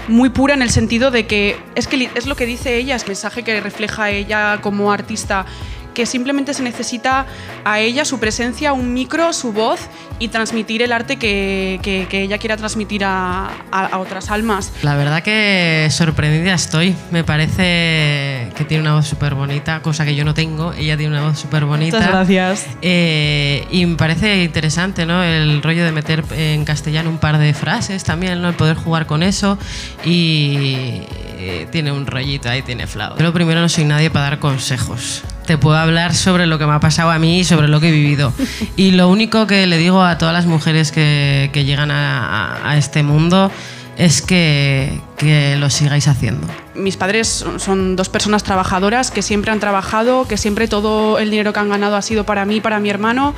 muy 0.09 0.29
pura 0.29 0.55
en 0.55 0.61
el 0.61 0.71
sentido 0.71 1.09
de 1.09 1.25
que 1.25 1.57
es 1.73 1.87
que 1.87 2.09
es 2.15 2.25
lo 2.25 2.35
que 2.35 2.45
dice 2.45 2.75
ella, 2.75 2.97
es 2.97 3.07
mensaje 3.07 3.43
que 3.43 3.61
refleja 3.61 4.09
ella 4.09 4.59
como 4.59 4.91
artista 4.91 5.45
que 5.93 6.05
simplemente 6.05 6.53
se 6.53 6.63
necesita 6.63 7.25
a 7.65 7.79
ella, 7.79 8.05
su 8.05 8.19
presencia, 8.19 8.73
un 8.73 8.93
micro, 8.93 9.33
su 9.33 9.53
voz 9.53 9.79
y 10.19 10.27
transmitir 10.27 10.81
el 10.81 10.91
arte 10.91 11.17
que, 11.17 11.79
ella 12.11 12.37
quiera 12.37 12.57
transmitir 12.57 13.03
a, 13.03 13.49
otras 13.97 14.29
almas. 14.29 14.71
La 14.83 14.95
verdad 14.95 15.23
que 15.23 15.87
sorprendida 15.91 16.53
estoy. 16.53 16.95
Me 17.09 17.23
parece 17.23 18.51
que 18.55 18.65
tiene 18.67 18.81
una 18.81 18.95
voz 18.95 19.07
súper 19.07 19.33
bonita, 19.33 19.81
cosa 19.81 20.05
que 20.05 20.15
yo 20.15 20.23
no 20.23 20.33
tengo. 20.33 20.73
Ella 20.73 20.97
tiene 20.97 21.17
una 21.17 21.27
voz 21.27 21.39
súper 21.39 21.65
bonita. 21.65 21.97
Muchas 21.97 22.11
gracias. 22.11 22.67
Eh, 22.81 23.65
y 23.71 23.85
me 23.85 23.95
parece 23.95 24.43
interesante 24.43 25.05
¿no? 25.05 25.23
el 25.23 25.61
rollo 25.63 25.83
de 25.83 25.91
meter 25.91 26.23
en 26.31 26.65
castellano 26.65 27.09
un 27.09 27.17
par 27.17 27.37
de 27.37 27.53
frases 27.53 28.03
también, 28.03 28.41
¿no? 28.41 28.49
el 28.49 28.55
poder 28.55 28.77
jugar 28.77 29.05
con 29.05 29.23
eso. 29.23 29.57
Y 30.05 31.01
eh, 31.37 31.67
tiene 31.71 31.91
un 31.91 32.05
rollito 32.05 32.49
ahí, 32.49 32.61
tiene 32.61 32.85
flow. 32.85 33.15
Pero 33.17 33.33
primero 33.33 33.59
no 33.61 33.69
soy 33.69 33.85
nadie 33.85 34.11
para 34.11 34.25
dar 34.25 34.39
consejos. 34.39 35.23
Te 35.45 35.57
puedo 35.57 35.77
hablar 35.77 36.13
sobre 36.13 36.45
lo 36.45 36.59
que 36.59 36.65
me 36.65 36.73
ha 36.73 36.79
pasado 36.79 37.11
a 37.11 37.19
mí 37.19 37.39
y 37.39 37.43
sobre 37.43 37.67
lo 37.67 37.79
que 37.79 37.89
he 37.89 37.91
vivido. 37.91 38.33
Y 38.75 38.91
lo 38.91 39.09
único 39.09 39.47
que 39.47 39.67
le 39.67 39.77
digo 39.77 40.03
a 40.03 40.17
todas 40.17 40.33
las 40.33 40.45
mujeres 40.45 40.91
que, 40.91 41.49
llegan 41.53 41.91
a, 41.91 42.75
este 42.77 43.03
mundo 43.03 43.51
es 43.97 44.21
que, 44.21 44.99
que 45.17 45.57
lo 45.57 45.69
sigáis 45.69 46.07
haciendo. 46.07 46.47
Mis 46.75 46.95
padres 46.95 47.45
son 47.57 47.95
dos 47.95 48.09
personas 48.09 48.43
trabajadoras 48.43 49.11
que 49.11 49.21
siempre 49.21 49.51
han 49.51 49.59
trabajado, 49.59 50.27
que 50.27 50.37
siempre 50.37 50.67
todo 50.67 51.19
el 51.19 51.29
dinero 51.29 51.53
que 51.53 51.59
han 51.59 51.69
ganado 51.69 51.95
ha 51.95 52.01
sido 52.01 52.23
para 52.23 52.45
mí, 52.45 52.61
para 52.61 52.79
mi 52.79 52.89
hermano 52.89 53.35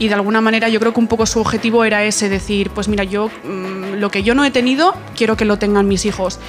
y 0.00 0.08
de 0.08 0.14
alguna 0.14 0.40
manera 0.40 0.68
yo 0.68 0.80
creo 0.80 0.94
que 0.94 0.98
un 0.98 1.06
poco 1.06 1.26
su 1.26 1.40
objetivo 1.40 1.84
era 1.84 2.02
ese, 2.04 2.28
decir, 2.30 2.70
pues 2.70 2.88
mira, 2.88 3.04
yo 3.04 3.28
mm, 3.44 3.98
lo 3.98 4.10
que 4.10 4.22
yo 4.22 4.34
no 4.34 4.44
he 4.44 4.50
tenido, 4.50 4.94
quiero 5.14 5.36
que 5.36 5.44
lo 5.44 5.58
tengan 5.58 5.86
mis 5.86 6.06
hijos 6.06 6.40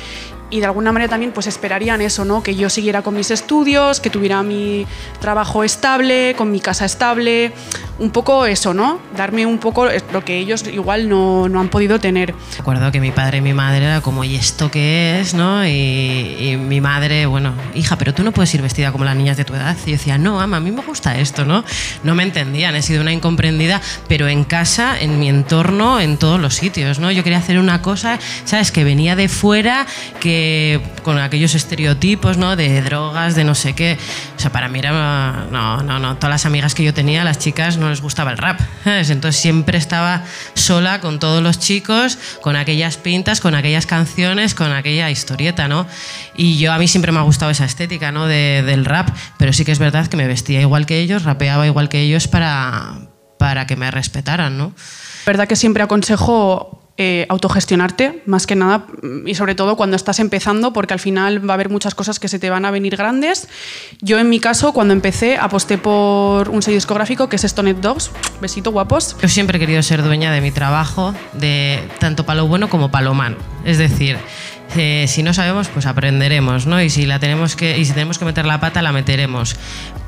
y 0.52 0.60
de 0.60 0.66
alguna 0.66 0.92
manera 0.92 1.10
también 1.10 1.32
pues 1.32 1.48
esperarían 1.48 2.02
eso, 2.02 2.26
¿no? 2.26 2.44
Que 2.44 2.56
yo 2.56 2.70
siguiera 2.70 3.02
con 3.02 3.16
mis 3.16 3.32
estudios, 3.32 4.00
que 4.00 4.10
tuviera 4.10 4.44
mi 4.44 4.86
trabajo 5.20 5.64
estable, 5.64 6.36
con 6.38 6.52
mi 6.52 6.60
casa 6.60 6.86
estable, 6.86 7.54
un 8.02 8.10
poco 8.12 8.46
eso, 8.46 8.74
¿no? 8.74 9.00
Darme 9.16 9.46
un 9.46 9.60
poco 9.60 9.88
lo 10.12 10.26
que 10.26 10.38
ellos 10.38 10.66
igual 10.68 11.08
no, 11.08 11.48
no 11.48 11.60
han 11.60 11.70
podido 11.70 12.00
tener. 12.00 12.34
Recuerdo 12.58 12.92
que 12.92 13.00
mi 13.00 13.12
padre 13.12 13.38
y 13.38 13.42
mi 13.42 13.54
madre 13.54 13.86
era 13.86 14.02
como, 14.02 14.24
¿y 14.24 14.36
esto 14.36 14.70
qué 14.70 15.20
es? 15.20 15.34
¿no? 15.34 15.66
Y, 15.66 16.58
mi 16.58 16.82
madre, 16.82 17.26
bueno, 17.26 17.54
hija, 17.76 17.98
pero 17.98 18.14
tú 18.14 18.24
no 18.24 18.32
puedes 18.32 18.54
ir 18.54 18.62
vestida 18.62 18.92
como 18.92 19.06
las 19.06 19.16
niñas 19.16 19.38
de 19.38 19.46
tu 19.46 19.54
edad. 19.54 19.76
Y 19.86 19.92
yo 19.92 19.98
decía, 19.98 20.18
no, 20.18 20.36
mamá, 20.36 20.58
a 20.58 20.60
mí 20.60 20.72
me 20.72 20.82
gusta 20.82 21.18
esto, 21.18 21.46
¿no? 21.46 21.64
No 22.04 22.16
me 22.16 22.24
entendían, 22.24 22.76
he 22.76 22.82
sido 22.82 23.02
una 23.02 23.14
incomprendida, 23.14 23.82
pero 24.08 24.28
en 24.28 24.44
casa, 24.44 25.00
en 25.00 25.20
mi 25.20 25.30
entorno, 25.30 26.00
en 26.00 26.18
todos 26.18 26.40
los 26.40 26.56
sitios, 26.56 27.00
¿no? 27.00 27.12
Yo 27.12 27.24
quería 27.24 27.40
hacer 27.40 27.60
una 27.60 27.82
cosa, 27.82 28.20
¿sabes? 28.46 28.72
Que 28.72 28.84
venía 28.84 29.16
de 29.16 29.30
fuera, 29.30 29.86
que 30.20 30.82
con 31.04 31.20
aquellos 31.20 31.56
estereotipos, 31.56 32.38
¿no? 32.38 32.56
De 32.56 32.82
drogas, 32.82 33.36
de 33.36 33.44
no 33.44 33.56
sé 33.56 33.74
qué. 33.74 33.98
O 34.36 34.40
sea, 34.40 34.52
para 34.52 34.68
mí 34.68 34.80
era... 34.80 35.46
No, 35.52 35.84
no, 35.84 36.00
no. 36.00 36.16
Todas 36.16 36.32
las 36.32 36.46
amigas 36.46 36.74
que 36.74 36.84
yo 36.84 36.94
tenía, 36.94 37.24
las 37.24 37.40
chicas, 37.40 37.78
no 37.78 37.91
les 37.92 38.02
gustaba 38.02 38.32
el 38.32 38.38
rap. 38.38 38.60
Entonces 38.86 39.40
siempre 39.40 39.78
estaba 39.78 40.24
sola 40.54 41.00
con 41.00 41.20
todos 41.20 41.44
los 41.44 41.60
chicos, 41.60 42.18
con 42.42 42.56
aquellas 42.56 42.98
pintas, 42.98 43.40
con 43.40 43.56
aquellas 43.56 43.86
canciones, 43.86 44.56
con 44.56 44.72
aquella 44.72 45.10
historieta, 45.10 45.68
¿no? 45.68 45.86
Y 46.36 46.58
yo 46.58 46.74
a 46.74 46.78
mí 46.78 46.88
siempre 46.88 47.12
me 47.12 47.20
ha 47.20 47.24
gustado 47.24 47.52
esa 47.52 47.66
estética, 47.66 48.12
¿no? 48.12 48.28
del 48.28 48.86
rap, 48.86 49.10
pero 49.38 49.54
sí 49.54 49.66
que 49.66 49.72
es 49.72 49.80
verdad 49.80 50.08
que 50.08 50.18
me 50.18 50.28
vestía 50.28 50.62
igual 50.62 50.86
que 50.86 51.00
ellos, 51.00 51.24
rapeaba 51.24 51.68
igual 51.68 51.90
que 51.90 52.02
ellos 52.02 52.28
para, 52.28 52.94
para 53.38 53.68
que 53.68 53.76
me 53.76 53.92
respetaran, 53.92 54.58
¿no? 54.58 54.74
verdad 55.26 55.48
que 55.48 55.56
siempre 55.56 55.84
aconsejo 55.84 56.81
eh, 57.04 57.26
autogestionarte, 57.30 58.22
más 58.28 58.46
que 58.46 58.56
nada, 58.56 58.86
y 59.26 59.34
sobre 59.34 59.56
todo 59.56 59.76
cuando 59.76 59.96
estás 59.96 60.20
empezando, 60.20 60.72
porque 60.72 60.94
al 60.94 61.00
final 61.00 61.50
va 61.50 61.54
a 61.54 61.56
haber 61.56 61.70
muchas 61.70 61.96
cosas 61.96 62.20
que 62.20 62.28
se 62.28 62.38
te 62.38 62.52
van 62.52 62.64
a 62.64 62.70
venir 62.70 62.96
grandes. 62.96 63.48
Yo 64.02 64.20
en 64.20 64.30
mi 64.30 64.40
caso, 64.40 64.72
cuando 64.72 64.94
empecé, 64.94 65.36
aposté 65.36 65.80
por 65.80 66.50
un 66.50 66.62
sello 66.62 66.76
discográfico 66.76 67.28
que 67.28 67.38
es 67.38 67.42
Stonet 67.42 67.78
Dogs. 67.78 68.12
Besito, 68.40 68.72
guapos. 68.72 69.18
Yo 69.20 69.28
siempre 69.30 69.58
he 69.58 69.60
querido 69.60 69.82
ser 69.82 70.04
dueña 70.04 70.32
de 70.32 70.42
mi 70.42 70.52
trabajo, 70.52 71.16
de 71.34 71.80
tanto 71.98 72.24
palo 72.24 72.46
bueno 72.46 72.70
como 72.70 72.92
palo 72.92 73.16
malo. 73.16 73.38
Es 73.66 73.80
decir, 73.80 74.20
eh, 74.76 75.06
si 75.08 75.24
no 75.24 75.34
sabemos, 75.34 75.70
pues 75.70 75.88
aprenderemos, 75.88 76.68
¿no? 76.68 76.80
Y 76.84 76.92
si, 76.92 77.08
la 77.08 77.18
tenemos 77.18 77.56
que, 77.56 77.80
y 77.80 77.86
si 77.86 77.94
tenemos 77.94 78.20
que 78.20 78.26
meter 78.26 78.46
la 78.46 78.60
pata, 78.60 78.84
la 78.84 78.92
meteremos. 78.92 79.56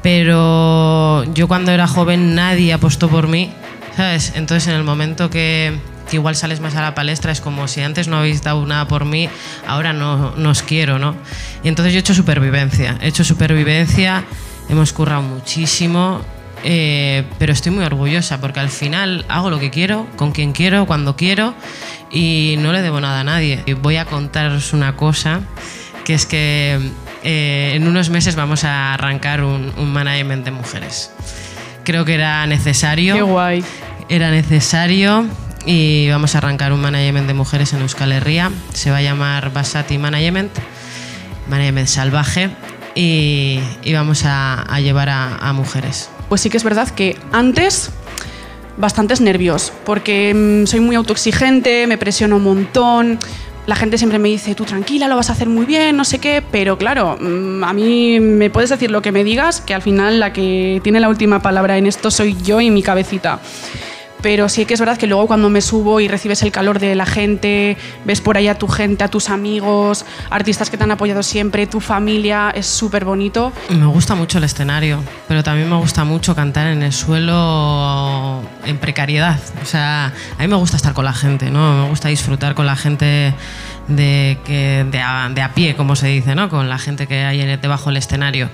Pero 0.04 1.24
yo 1.34 1.48
cuando 1.48 1.72
era 1.72 1.88
joven 1.88 2.36
nadie 2.36 2.72
apostó 2.72 3.10
por 3.10 3.28
mí, 3.28 3.52
¿sabes? 3.98 4.34
Entonces 4.36 4.68
en 4.68 4.76
el 4.76 4.84
momento 4.84 5.32
que 5.32 5.80
que 6.14 6.18
igual 6.18 6.36
sales 6.36 6.60
más 6.60 6.76
a 6.76 6.82
la 6.84 6.94
palestra, 6.94 7.32
es 7.32 7.42
como 7.42 7.68
si 7.68 7.82
antes 7.82 8.08
no 8.08 8.18
habéis 8.18 8.44
dado 8.44 8.64
nada 8.68 8.88
por 8.88 9.04
mí, 9.04 9.30
ahora 9.66 9.94
no, 9.94 10.36
no 10.36 10.52
os 10.52 10.62
quiero, 10.62 11.00
¿no? 11.00 11.16
Y 11.64 11.70
entonces 11.70 11.92
yo 11.92 11.98
he 11.98 12.02
hecho 12.02 12.14
supervivencia, 12.14 13.00
he 13.02 13.08
hecho 13.08 13.24
supervivencia, 13.24 14.24
hemos 14.70 14.94
currado 14.94 15.24
muchísimo, 15.24 16.22
eh, 16.64 17.24
pero 17.40 17.52
estoy 17.52 17.72
muy 17.72 17.84
orgullosa 17.84 18.40
porque 18.40 18.60
al 18.60 18.70
final 18.70 19.26
hago 19.28 19.50
lo 19.50 19.60
que 19.60 19.72
quiero, 19.72 20.06
con 20.16 20.34
quien 20.34 20.52
quiero, 20.52 20.86
cuando 20.86 21.16
quiero 21.16 21.56
y 22.12 22.58
no 22.60 22.74
le 22.74 22.84
debo 22.84 23.02
nada 23.02 23.22
a 23.22 23.24
nadie. 23.24 23.64
Y 23.66 23.74
voy 23.74 23.96
a 23.96 24.06
contaros 24.06 24.72
una 24.72 24.96
cosa, 24.96 25.42
que 26.06 26.14
es 26.14 26.28
que 26.28 26.80
eh, 27.24 27.72
en 27.74 27.88
unos 27.88 28.12
meses 28.12 28.36
vamos 28.36 28.66
a 28.66 28.94
arrancar 28.94 29.44
un, 29.44 29.74
un 29.78 29.92
management 29.92 30.46
de 30.46 30.52
mujeres. 30.52 31.12
Creo 31.84 32.06
que 32.06 32.14
era 32.14 32.46
necesario. 32.46 33.16
Qué 33.16 33.24
guay. 33.24 33.66
Era 34.10 34.30
necesario 34.30 35.28
y 35.66 36.10
vamos 36.10 36.36
a 36.36 36.40
arrancar 36.40 36.74
un 36.74 36.82
management 36.82 37.28
de 37.28 37.34
mujeres 37.34 37.74
en 37.74 37.82
Euskal 37.82 38.12
Herria. 38.12 38.52
Se 38.74 38.92
va 38.92 38.98
a 38.98 39.02
llamar 39.02 39.54
Basati 39.54 39.98
Management, 39.98 40.52
Management 41.48 41.88
Salvaje, 41.88 42.50
y, 42.96 43.60
vamos 43.94 44.24
a, 44.26 44.66
llevar 44.80 45.10
a, 45.10 45.54
mujeres. 45.54 46.10
Pues 46.30 46.42
sí 46.42 46.50
que 46.50 46.58
es 46.58 46.64
verdad 46.64 46.90
que 46.90 47.18
antes 47.32 47.92
bastantes 48.78 49.22
nervios, 49.22 49.72
porque 49.86 50.34
mm, 50.34 50.68
soy 50.68 50.80
muy 50.80 50.96
autoexigente, 50.96 51.88
me 51.88 51.98
presiono 51.98 52.38
un 52.38 52.44
montón. 52.44 53.20
La 53.66 53.76
gente 53.76 53.98
siempre 53.98 54.20
me 54.20 54.30
dice, 54.30 54.56
tú 54.56 54.66
tranquila, 54.66 55.08
lo 55.08 55.16
vas 55.16 55.30
a 55.30 55.34
hacer 55.34 55.48
muy 55.48 55.66
bien, 55.66 55.96
no 55.96 56.04
sé 56.04 56.20
qué, 56.20 56.44
pero 56.52 56.78
claro, 56.78 57.18
mm, 57.20 57.64
a 57.64 57.72
mí 57.74 58.20
me 58.20 58.50
puedes 58.50 58.70
decir 58.70 58.92
lo 58.92 59.02
que 59.02 59.12
me 59.12 59.24
digas, 59.24 59.62
que 59.62 59.74
al 59.74 59.82
final 59.82 60.20
la 60.20 60.34
que 60.34 60.82
tiene 60.84 61.00
la 61.00 61.08
última 61.08 61.42
palabra 61.42 61.78
en 61.78 61.88
esto 61.88 62.12
soy 62.12 62.36
yo 62.44 62.60
y 62.62 62.72
mi 62.72 62.84
cabecita 62.84 63.40
pero 64.24 64.48
sí 64.48 64.66
que 64.66 64.74
es 64.74 64.80
verdad 64.80 64.98
que 64.98 65.06
luego 65.06 65.28
cuando 65.28 65.50
me 65.50 65.62
subo 65.62 66.00
y 66.00 66.08
recibes 66.08 66.42
el 66.44 66.52
calor 66.52 66.80
de 66.80 66.96
la 66.96 67.06
gente, 67.06 67.78
ves 68.06 68.22
por 68.22 68.38
ahí 68.38 68.48
a 68.48 68.58
tu 68.58 68.68
gente, 68.68 69.04
a 69.04 69.10
tus 69.10 69.30
amigos, 69.30 70.06
artistas 70.30 70.70
que 70.70 70.78
te 70.78 70.86
han 70.86 70.92
apoyado 70.92 71.22
siempre, 71.22 71.68
tu 71.68 71.82
familia, 71.82 72.50
es 72.56 72.66
súper 72.66 73.04
bonito. 73.04 73.52
Me 73.70 73.86
gusta 73.86 74.16
mucho 74.16 74.38
el 74.38 74.46
escenario, 74.46 75.04
pero 75.28 75.44
también 75.44 75.70
me 75.70 75.76
gusta 75.76 76.06
mucho 76.06 76.34
cantar 76.36 76.68
en 76.68 76.82
el 76.84 76.94
suelo 76.94 78.42
en 78.64 78.78
precariedad. 78.78 79.38
O 79.62 79.66
sea, 79.66 80.14
a 80.38 80.42
mí 80.42 80.48
me 80.48 80.56
gusta 80.56 80.78
estar 80.78 80.94
con 80.94 81.04
la 81.04 81.14
gente, 81.14 81.52
¿no? 81.52 81.84
Me 81.84 81.90
gusta 81.90 82.08
disfrutar 82.08 82.56
con 82.56 82.66
la 82.66 82.78
gente 82.78 83.34
de, 83.88 84.38
que, 84.46 84.86
de, 84.90 85.00
a, 85.00 85.30
de 85.30 85.42
a 85.42 85.54
pie, 85.54 85.76
como 85.76 85.96
se 85.96 86.08
dice, 86.08 86.36
¿no? 86.36 86.50
Con 86.50 86.70
la 86.70 86.78
gente 86.78 87.08
que 87.08 87.24
hay 87.24 87.44
debajo 87.58 87.90
del 87.90 87.98
escenario. 87.98 88.50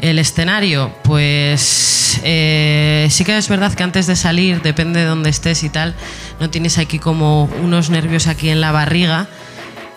El 0.00 0.18
escenario, 0.18 0.94
pues 1.02 2.20
eh, 2.24 3.06
sí 3.10 3.24
que 3.24 3.36
es 3.36 3.48
verdad 3.48 3.72
que 3.74 3.82
antes 3.82 4.06
de 4.06 4.16
salir, 4.16 4.62
depende 4.62 5.00
de 5.00 5.06
dónde 5.06 5.30
estés 5.30 5.62
y 5.62 5.68
tal, 5.68 5.94
no 6.40 6.50
tienes 6.50 6.78
aquí 6.78 6.98
como 6.98 7.44
unos 7.62 7.90
nervios 7.90 8.26
aquí 8.26 8.48
en 8.50 8.60
la 8.60 8.72
barriga. 8.72 9.28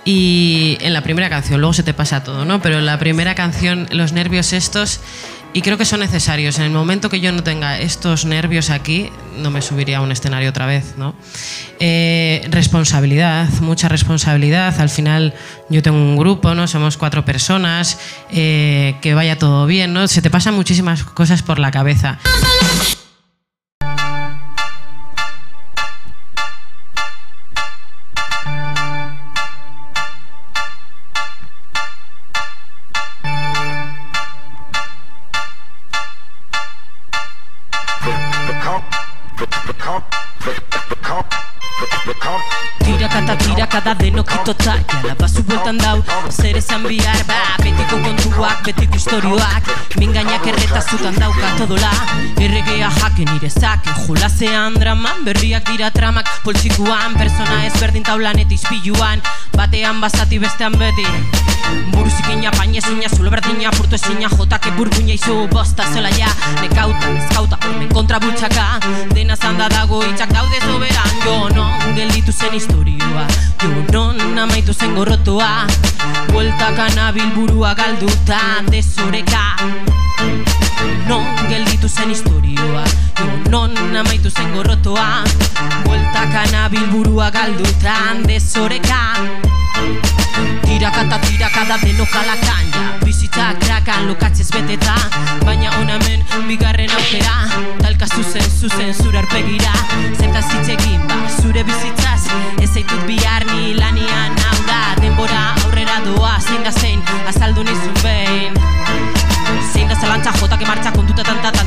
Y 0.09 0.77
en 0.79 0.93
la 0.93 1.01
primera 1.01 1.29
canción, 1.29 1.59
luego 1.59 1.73
se 1.73 1.83
te 1.83 1.93
pasa 1.93 2.23
todo, 2.23 2.45
¿no? 2.45 2.61
Pero 2.61 2.79
en 2.79 2.85
la 2.85 2.97
primera 2.97 3.35
canción, 3.35 3.89
los 3.91 4.13
nervios 4.13 4.53
estos 4.53 5.01
y 5.53 5.61
creo 5.61 5.77
que 5.77 5.85
son 5.85 5.99
necesarios. 5.99 6.57
En 6.57 6.65
el 6.65 6.71
momento 6.71 7.09
que 7.09 7.19
yo 7.19 7.31
no 7.31 7.43
tenga 7.43 7.79
estos 7.79 8.25
nervios 8.25 8.69
aquí, 8.69 9.09
no 9.37 9.51
me 9.51 9.61
subiría 9.61 9.97
a 9.97 10.01
un 10.01 10.11
escenario 10.11 10.49
otra 10.49 10.65
vez. 10.65 10.95
¿no? 10.97 11.15
Eh, 11.79 12.45
responsabilidad, 12.49 13.49
mucha 13.61 13.87
responsabilidad. 13.89 14.79
Al 14.79 14.89
final 14.89 15.33
yo 15.69 15.81
tengo 15.81 15.97
un 15.97 16.17
grupo, 16.17 16.53
¿no? 16.53 16.67
somos 16.67 16.97
cuatro 16.97 17.25
personas, 17.25 17.99
eh, 18.31 18.95
que 19.01 19.13
vaya 19.13 19.37
todo 19.37 19.65
bien. 19.65 19.93
¿no? 19.93 20.07
Se 20.07 20.21
te 20.21 20.29
pasan 20.29 20.53
muchísimas 20.53 21.03
cosas 21.03 21.41
por 21.41 21.59
la 21.59 21.71
cabeza. 21.71 22.19
Da 43.81 43.93
denok 43.93 44.31
itotza 44.31 44.73
Jala 44.89 45.15
bazu 45.15 45.43
bueltan 45.43 45.77
dau. 45.77 46.03
Zer 46.29 46.57
esan 46.57 46.83
bihar 46.83 47.23
ba 47.27 47.57
Betiko 47.63 47.97
kontuak, 48.03 48.63
betiko 48.65 48.95
istorioak. 48.95 49.63
Min 49.99 50.13
gainak 50.13 50.45
erretazutan 50.47 51.15
dauka 51.19 51.51
todola. 51.57 51.91
Erregea 52.39 52.89
jaken 52.99 53.33
irezak 53.35 53.87
Jolazean 54.05 54.73
draman 54.79 55.25
Berriak 55.25 55.69
dira 55.69 55.91
tramak. 55.91 56.27
Poltsikuan 56.43 57.17
Persona 57.17 57.65
ezberdin 57.67 58.03
taulan 58.03 58.39
eta 58.39 58.53
izpiluan 58.53 59.21
Batean 59.55 60.01
bazati 60.01 60.39
bestean 60.39 60.77
beti. 60.77 61.05
Buruzik 61.91 62.29
ina, 62.31 62.51
painezina, 62.51 63.09
zulo 63.09 63.29
berdina, 63.29 63.71
purtu 63.75 63.97
ezina, 63.97 64.29
jotake 64.29 64.71
burbuina 64.77 65.13
izu 65.13 65.47
bosta 65.51 65.83
zola 65.93 66.09
ja. 66.15 66.29
Nekauta, 66.61 67.11
neskauta, 67.11 67.57
hemen 67.67 67.89
kontra 67.93 68.19
bultxaka 68.19 68.79
Dena 69.13 69.35
zanda 69.35 69.67
dago 69.69 70.01
itxak 70.05 70.31
daude 70.33 70.59
zoberan 70.65 71.11
Jo 71.25 71.49
non 71.55 71.95
gelditu 71.95 72.31
zen 72.31 72.53
historioa 72.53 73.27
Non 74.37 74.49
amaitu 74.49 74.73
zen 74.73 74.93
gorrotoa 74.93 75.65
Bueltaka 76.31 76.93
nabil 76.95 77.25
galduta 77.75 78.61
desoreka. 78.71 79.57
Non 81.07 81.25
gelditu 81.49 81.87
zen 81.89 82.09
historioa 82.09 82.83
Jo 83.17 83.25
non 83.49 83.95
amaitu 83.97 84.29
zen 84.29 84.53
gorrotoa 84.53 85.23
Bueltaka 85.83 86.45
nabil 86.51 86.85
burua 86.91 87.31
galduta 87.31 87.95
desoreka 88.27 89.17
Tirakata 90.65 91.17
tirakada 91.25 91.77
denok 91.81 92.09
jalakan 92.13 92.65
ja. 92.73 92.85
Bizitza 93.05 93.53
krakan 93.59 94.07
lokatzez 94.07 94.49
beteta 94.51 94.95
Baina 95.45 95.71
onamen 95.81 96.25
bigarren 96.47 96.91
aukera. 96.91 97.35
Talka 97.81 98.05
zuzen 98.15 98.45
zuzen 98.59 98.93
zurar 98.93 99.25
begira 99.33 99.73
Zertaz 100.19 100.69
egin 100.69 101.07
ba 101.07 101.17
zure 101.41 101.63
bizitzaz. 101.63 102.27
Ez 102.61 102.71
zaitut 102.73 103.05
bihar 103.07 103.45
ni 103.53 103.73
lanian 103.73 104.37
hau 104.45 104.59
da 104.67 104.81
Denbora 105.01 105.55
aurrera 105.65 106.01
doa 106.05 106.37
zein 106.39 106.63
da 106.63 106.71
zein 106.71 107.01
Azaldu 107.27 107.63
nizun 107.63 107.97
behin 108.03 109.26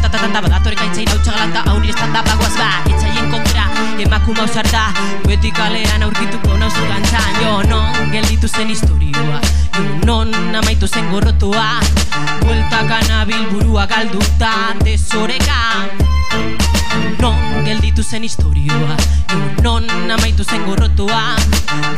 ratatata 0.00 0.40
Badatorek 0.42 0.78
gaitzein 0.78 1.08
hau 1.10 1.18
txagalanta 1.18 1.62
Hau 1.66 1.78
nire 1.80 1.92
estanda 1.94 2.22
bagoaz 2.22 2.54
ba 2.58 2.68
Etxaien 2.90 3.30
kontra 3.30 3.64
Emakuma 3.99 4.44
usarta 4.44 4.82
Beti 5.26 5.50
kalean 5.50 6.02
aurkituko 6.02 6.56
nauzu 6.56 6.87
gantzan 6.88 7.40
Jo 7.42 7.62
non 7.68 8.10
gelditu 8.12 8.49
zen 8.49 8.68
historioa 8.68 9.40
Jo 9.76 9.84
non 10.06 10.54
amaitu 10.54 10.88
zen 10.88 11.10
gorrotua 11.10 11.80
Bueltaka 12.44 13.00
nabil 13.08 13.46
burua 13.52 13.87
galduta 13.87 14.75
Desoreka. 14.84 15.60
Non 17.20 17.64
gelditu 17.64 18.02
zen 18.02 18.22
historioa 18.22 18.96
Jo 19.30 19.38
non 19.62 20.10
amaitu 20.10 20.44
zen 20.44 20.64
gorrotua 20.64 21.37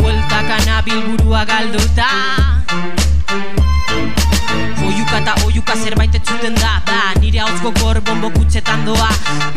Bueltaka 0.01 0.65
nabil 0.67 1.03
burua 1.07 1.45
galduta 1.45 2.11
Oiuka 5.13 5.31
eta 5.31 5.45
oiuka 5.45 5.75
zerbait 5.77 6.15
etzuten 6.15 6.55
da 6.55 6.81
Da, 6.87 7.13
nire 7.21 7.41
hauts 7.41 7.61
gogor 7.61 8.01
bombo 8.01 8.31
kutsetan 8.31 8.87
doa. 8.87 9.09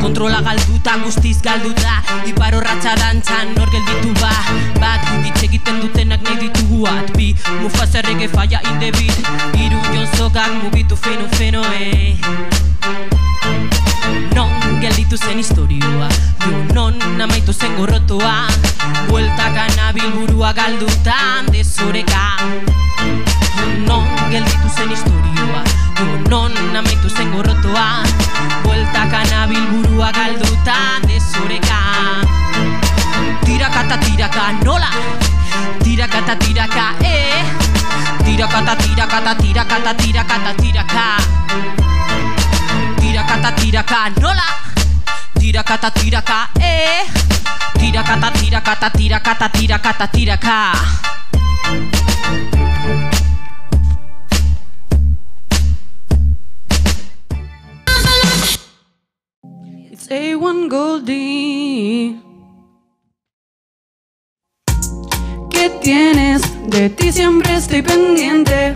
Kontrola 0.01 0.41
galduta, 0.43 0.97
guztiz 0.99 1.37
galduta. 1.41 2.01
Ipar 2.27 2.57
horratxa 2.57 2.95
dantzan 2.99 3.53
nor 3.55 3.69
gelditu 3.71 4.11
ba. 4.19 4.33
Bat, 4.81 5.05
hitz 5.23 5.45
egiten 5.47 5.79
dutenak 5.79 6.25
nahi 6.27 6.49
ditugu 6.49 6.83
at 6.91 7.13
Bi, 7.15 7.29
mufa 7.61 7.87
zerrege 7.87 8.27
falla 8.27 8.59
in 8.67 8.79
the 8.83 8.91
beat 8.99 9.15
Iru 9.55 9.79
jonzokak 9.93 10.51
mugitu 10.59 10.97
feno 10.97 11.29
feno 11.37 11.63
eh. 11.71 12.17
Non 14.35 14.51
gelditu 14.81 15.15
zen 15.15 15.37
historioa 15.37 16.09
Jo 16.43 16.65
non 16.73 17.21
amaitu 17.21 17.53
zen 17.53 17.77
gorrotoa. 17.77 18.47
Bueltaka 19.07 19.71
nabil 19.77 20.11
burua 20.11 20.51
galdutan 20.51 21.47
desoreka. 21.47 22.43
Non 23.87 24.03
gelditu 24.29 24.67
zen 24.75 24.91
historioa 24.91 25.34
non 26.29 26.51
amaitu 26.75 27.09
zen 27.09 27.31
gorrotoa 27.31 28.03
Bueltaka 28.63 29.23
nabil 29.31 29.65
burua 29.71 30.11
galdutan 30.11 31.01
desoreka 31.07 31.79
Tiraka 33.45 33.81
eta 33.85 33.97
tiraka 33.97 34.45
nola 34.63 34.91
Tiraka 35.83 36.19
eta 36.19 36.35
tiraka 36.35 36.85
eh 37.01 37.43
Tiraka 38.25 38.59
eta 38.61 38.75
tiraka 38.75 39.17
eta 39.19 39.33
tiraka 39.35 39.77
eta 39.77 39.93
tiraka 39.93 40.35
eta 40.35 40.53
tiraka 40.61 41.07
Tiraka 42.99 43.35
eta 43.35 43.51
tiraka 43.51 43.99
nola 44.21 44.47
Tiraka 45.39 45.75
eta 45.75 45.89
tiraka 45.91 46.39
eh 46.59 47.05
Tiraka 47.79 48.13
eta 48.17 48.29
tiraka 48.31 48.73
eta 48.73 48.89
tiraka 48.89 49.31
eta 49.31 49.47
tiraka 49.49 49.89
eta 49.89 50.07
tiraka 50.07 50.57
A1 61.05 61.15
Goldie. 61.75 62.19
¿Qué 65.51 65.69
tienes? 65.81 66.41
De 66.67 66.89
ti 66.89 67.11
siempre 67.11 67.55
estoy 67.55 67.81
pendiente. 67.81 68.73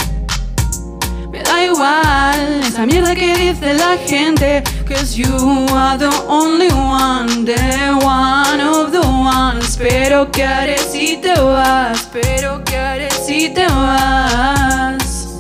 Me 1.32 1.42
da 1.44 1.66
igual 1.66 2.62
esa 2.64 2.86
mierda 2.86 3.16
que 3.16 3.36
dice 3.36 3.74
la 3.74 3.98
gente. 4.06 4.64
Cause 4.88 5.16
you 5.16 5.28
are 5.76 5.98
the 5.98 6.10
only 6.28 6.70
one, 6.72 7.46
the 7.46 7.58
one 8.04 8.62
of 8.62 8.92
the 8.92 9.00
ones. 9.00 9.78
Pero 9.78 10.32
¿qué 10.32 10.44
haré 10.44 10.78
si 10.78 11.18
te 11.18 11.34
vas? 11.40 12.10
Pero 12.12 12.64
¿qué 12.64 12.78
haré 12.78 13.10
si 13.12 13.50
te 13.50 13.66
vas? 13.68 15.40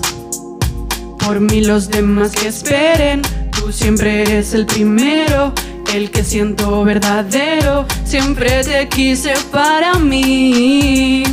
Por 1.19 1.39
mí 1.39 1.61
los 1.61 1.89
demás 1.89 2.31
que 2.31 2.47
esperen, 2.47 3.21
tú 3.51 3.71
siempre 3.71 4.23
eres 4.23 4.55
el 4.55 4.65
primero, 4.65 5.53
el 5.93 6.11
que 6.11 6.23
siento 6.23 6.83
verdadero, 6.83 7.85
siempre 8.03 8.63
te 8.63 8.87
quise 8.87 9.33
para 9.51 9.95
mí. 9.95 11.23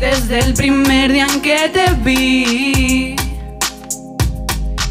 Desde 0.00 0.40
el 0.40 0.54
primer 0.54 1.12
día 1.12 1.26
en 1.26 1.40
que 1.40 1.70
te 1.72 1.92
vi. 2.04 3.16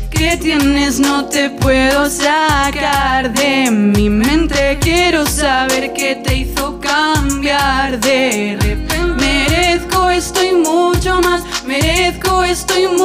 ¿Qué 0.10 0.38
tienes? 0.38 1.00
No 1.00 1.26
te 1.26 1.50
puedo 1.52 2.10
sacar 2.10 3.32
de 3.34 3.70
mi 3.70 4.10
mente. 4.10 4.78
Quiero 4.82 5.26
saber 5.26 5.94
qué 5.94 6.16
te 6.16 6.38
hizo 6.38 6.80
cambiar 6.80 8.00
de 8.00 8.58
repente. 8.60 9.16
Merezco 9.20 10.10
esto 10.10 10.44
y 10.44 10.54
mucho 10.54 11.22
más. 11.22 11.44
Merezco 11.66 12.44
esto 12.44 12.74
y 12.80 12.88
mucho 12.88 13.05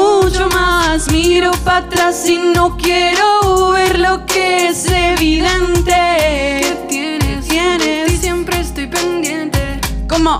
para 1.70 1.86
atrás 1.86 2.28
y 2.28 2.36
no 2.36 2.76
quiero 2.76 3.70
ver 3.70 4.00
lo 4.00 4.26
que 4.26 4.70
es 4.70 4.86
evidente. 4.90 5.92
¿Qué 5.92 6.76
tienes? 6.88 7.46
tienes? 7.46 8.12
Y 8.12 8.16
siempre 8.16 8.58
estoy 8.60 8.88
pendiente. 8.88 9.78
¿Cómo? 10.08 10.36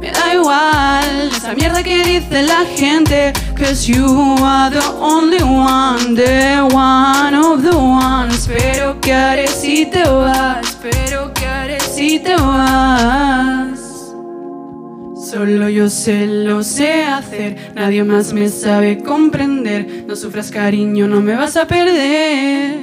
Me 0.00 0.10
da 0.10 0.32
igual 0.32 1.30
esa 1.36 1.52
mierda 1.52 1.82
que 1.82 2.02
dice 2.04 2.42
la 2.42 2.64
gente. 2.74 3.34
Cause 3.54 3.86
you 3.86 4.36
are 4.42 4.70
the 4.74 4.86
only 4.98 5.42
one, 5.42 6.14
the 6.14 6.62
one 6.74 7.36
of 7.36 7.62
the 7.62 7.76
ones. 7.76 8.48
Pero 8.48 8.98
¿qué 9.02 9.12
haré 9.12 9.48
si 9.48 9.84
te 9.84 10.04
vas? 10.08 10.78
Pero 10.80 11.34
¿qué 11.34 11.46
haré 11.46 11.80
si 11.80 12.18
te 12.18 12.34
vas? 12.34 13.65
Solo 15.36 15.68
yo 15.68 15.90
sé, 15.90 16.26
lo 16.26 16.62
sé 16.62 17.04
hacer, 17.04 17.72
nadie 17.74 18.02
más 18.04 18.32
me 18.32 18.48
sabe 18.48 19.02
comprender. 19.02 20.06
No 20.08 20.16
sufras 20.16 20.50
cariño, 20.50 21.06
no 21.08 21.20
me 21.20 21.34
vas 21.34 21.58
a 21.58 21.66
perder. 21.66 22.78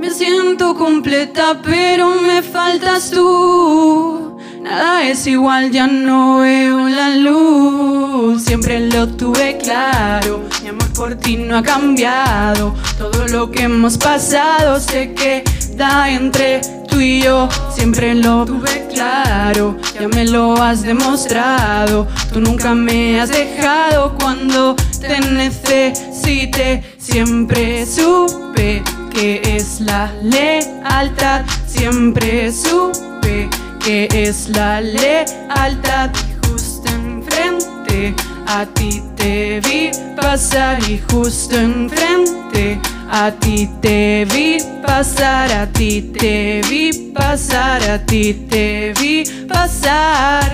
Me 0.00 0.10
siento 0.10 0.74
completa, 0.74 1.60
pero 1.62 2.20
me 2.20 2.42
faltas 2.42 3.12
tú. 3.12 4.36
Nada 4.60 5.06
es 5.06 5.24
igual, 5.28 5.70
ya 5.70 5.86
no 5.86 6.38
veo 6.38 6.88
la 6.88 7.10
luz. 7.10 8.42
Siempre 8.42 8.88
lo 8.88 9.06
tuve 9.06 9.58
claro, 9.58 10.42
mi 10.64 10.70
amor 10.70 10.92
por 10.94 11.14
ti 11.14 11.36
no 11.36 11.58
ha 11.58 11.62
cambiado. 11.62 12.74
Todo 12.98 13.28
lo 13.28 13.52
que 13.52 13.62
hemos 13.62 13.98
pasado 13.98 14.80
se 14.80 15.14
queda 15.14 16.10
entre 16.10 16.60
tú 16.94 17.00
y 17.00 17.22
yo. 17.22 17.48
Siempre 17.74 18.14
lo 18.14 18.44
tuve 18.44 18.86
claro, 18.92 19.76
ya 19.94 20.08
me 20.08 20.24
lo 20.24 20.60
has 20.62 20.82
demostrado. 20.82 22.06
Tú 22.32 22.40
nunca 22.40 22.74
me 22.74 23.20
has 23.20 23.30
dejado 23.30 24.14
cuando 24.18 24.76
te 25.00 25.20
necesité. 25.20 26.82
Siempre 26.98 27.84
supe 27.86 28.82
que 29.12 29.40
es 29.44 29.80
la 29.80 30.12
lealtad. 30.22 31.44
Siempre 31.66 32.52
supe 32.52 33.48
que 33.84 34.08
es 34.10 34.48
la 34.48 34.80
lealtad. 34.80 36.10
Y 36.28 36.48
justo 36.48 36.88
enfrente 36.90 38.14
a 38.46 38.66
ti 38.66 39.02
te 39.16 39.60
vi 39.60 39.90
pasar 40.16 40.78
y 40.88 41.00
justo 41.10 41.56
enfrente 41.56 42.80
a 43.16 43.30
ti 43.30 43.68
te 43.80 44.26
vi 44.32 44.58
pasar, 44.84 45.48
a 45.52 45.66
ti 45.66 46.02
te 46.18 46.62
vi 46.68 47.12
pasar, 47.14 47.80
a 47.88 48.04
ti 48.04 48.34
te 48.50 48.92
vi 49.00 49.22
pasar. 49.46 50.52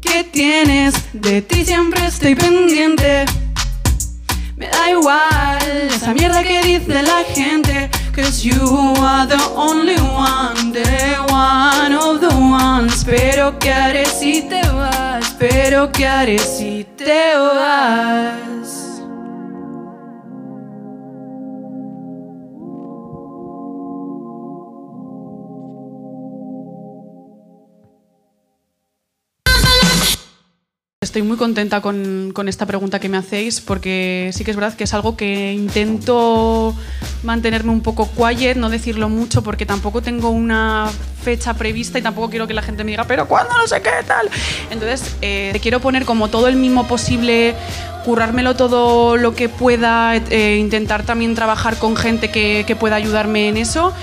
¿Qué 0.00 0.22
tienes? 0.22 0.94
De 1.12 1.42
ti 1.42 1.64
siempre 1.64 2.06
estoy 2.06 2.36
pendiente. 2.36 3.24
Me 4.56 4.68
da 4.68 4.90
igual 4.90 5.90
esa 5.92 6.14
mierda 6.14 6.44
que 6.44 6.62
dice 6.62 7.02
la 7.02 7.24
gente. 7.34 7.90
Cause 8.16 8.46
you 8.46 8.62
are 8.96 9.26
the 9.26 9.38
only 9.54 10.00
one, 10.00 10.72
the 10.72 11.22
one 11.28 11.92
of 11.92 12.22
the 12.22 12.34
ones. 12.34 13.04
Pero 13.04 13.58
¿qué 13.58 13.70
haré 13.70 14.06
si 14.06 14.40
te 14.48 14.62
vas? 14.70 15.36
Pero 15.38 15.92
¿qué 15.92 16.06
haré 16.06 16.38
si 16.38 16.86
te 16.96 17.36
vas? 17.36 18.85
Estoy 31.16 31.26
muy 31.26 31.38
contenta 31.38 31.80
con, 31.80 32.30
con, 32.34 32.46
esta 32.46 32.66
pregunta 32.66 33.00
que 33.00 33.08
me 33.08 33.16
hacéis 33.16 33.62
porque 33.62 34.28
sí 34.34 34.44
que 34.44 34.50
es 34.50 34.56
verdad 34.58 34.74
que 34.74 34.84
es 34.84 34.92
algo 34.92 35.16
que 35.16 35.54
intento 35.54 36.74
mantenerme 37.22 37.72
un 37.72 37.80
poco 37.80 38.06
quiet, 38.10 38.58
no 38.58 38.68
decirlo 38.68 39.08
mucho 39.08 39.42
porque 39.42 39.64
tampoco 39.64 40.02
tengo 40.02 40.28
una 40.28 40.90
fecha 41.22 41.54
prevista 41.54 41.98
y 41.98 42.02
tampoco 42.02 42.28
quiero 42.28 42.46
que 42.46 42.52
la 42.52 42.60
gente 42.60 42.84
me 42.84 42.90
diga, 42.90 43.04
pero 43.04 43.26
¿cuándo? 43.26 43.56
No 43.56 43.66
sé 43.66 43.80
qué 43.80 44.04
tal. 44.06 44.28
Entonces, 44.70 45.16
eh, 45.22 45.48
te 45.54 45.60
quiero 45.60 45.80
poner 45.80 46.04
como 46.04 46.28
todo 46.28 46.48
el 46.48 46.56
mismo 46.56 46.86
posible, 46.86 47.54
currármelo 48.04 48.54
todo 48.54 49.16
lo 49.16 49.34
que 49.34 49.48
pueda, 49.48 50.16
eh, 50.16 50.58
intentar 50.60 51.04
también 51.04 51.34
trabajar 51.34 51.78
con 51.78 51.96
gente 51.96 52.30
que, 52.30 52.64
que 52.66 52.76
pueda 52.76 52.96
ayudarme 52.96 53.48
en 53.48 53.56
eso. 53.56 53.94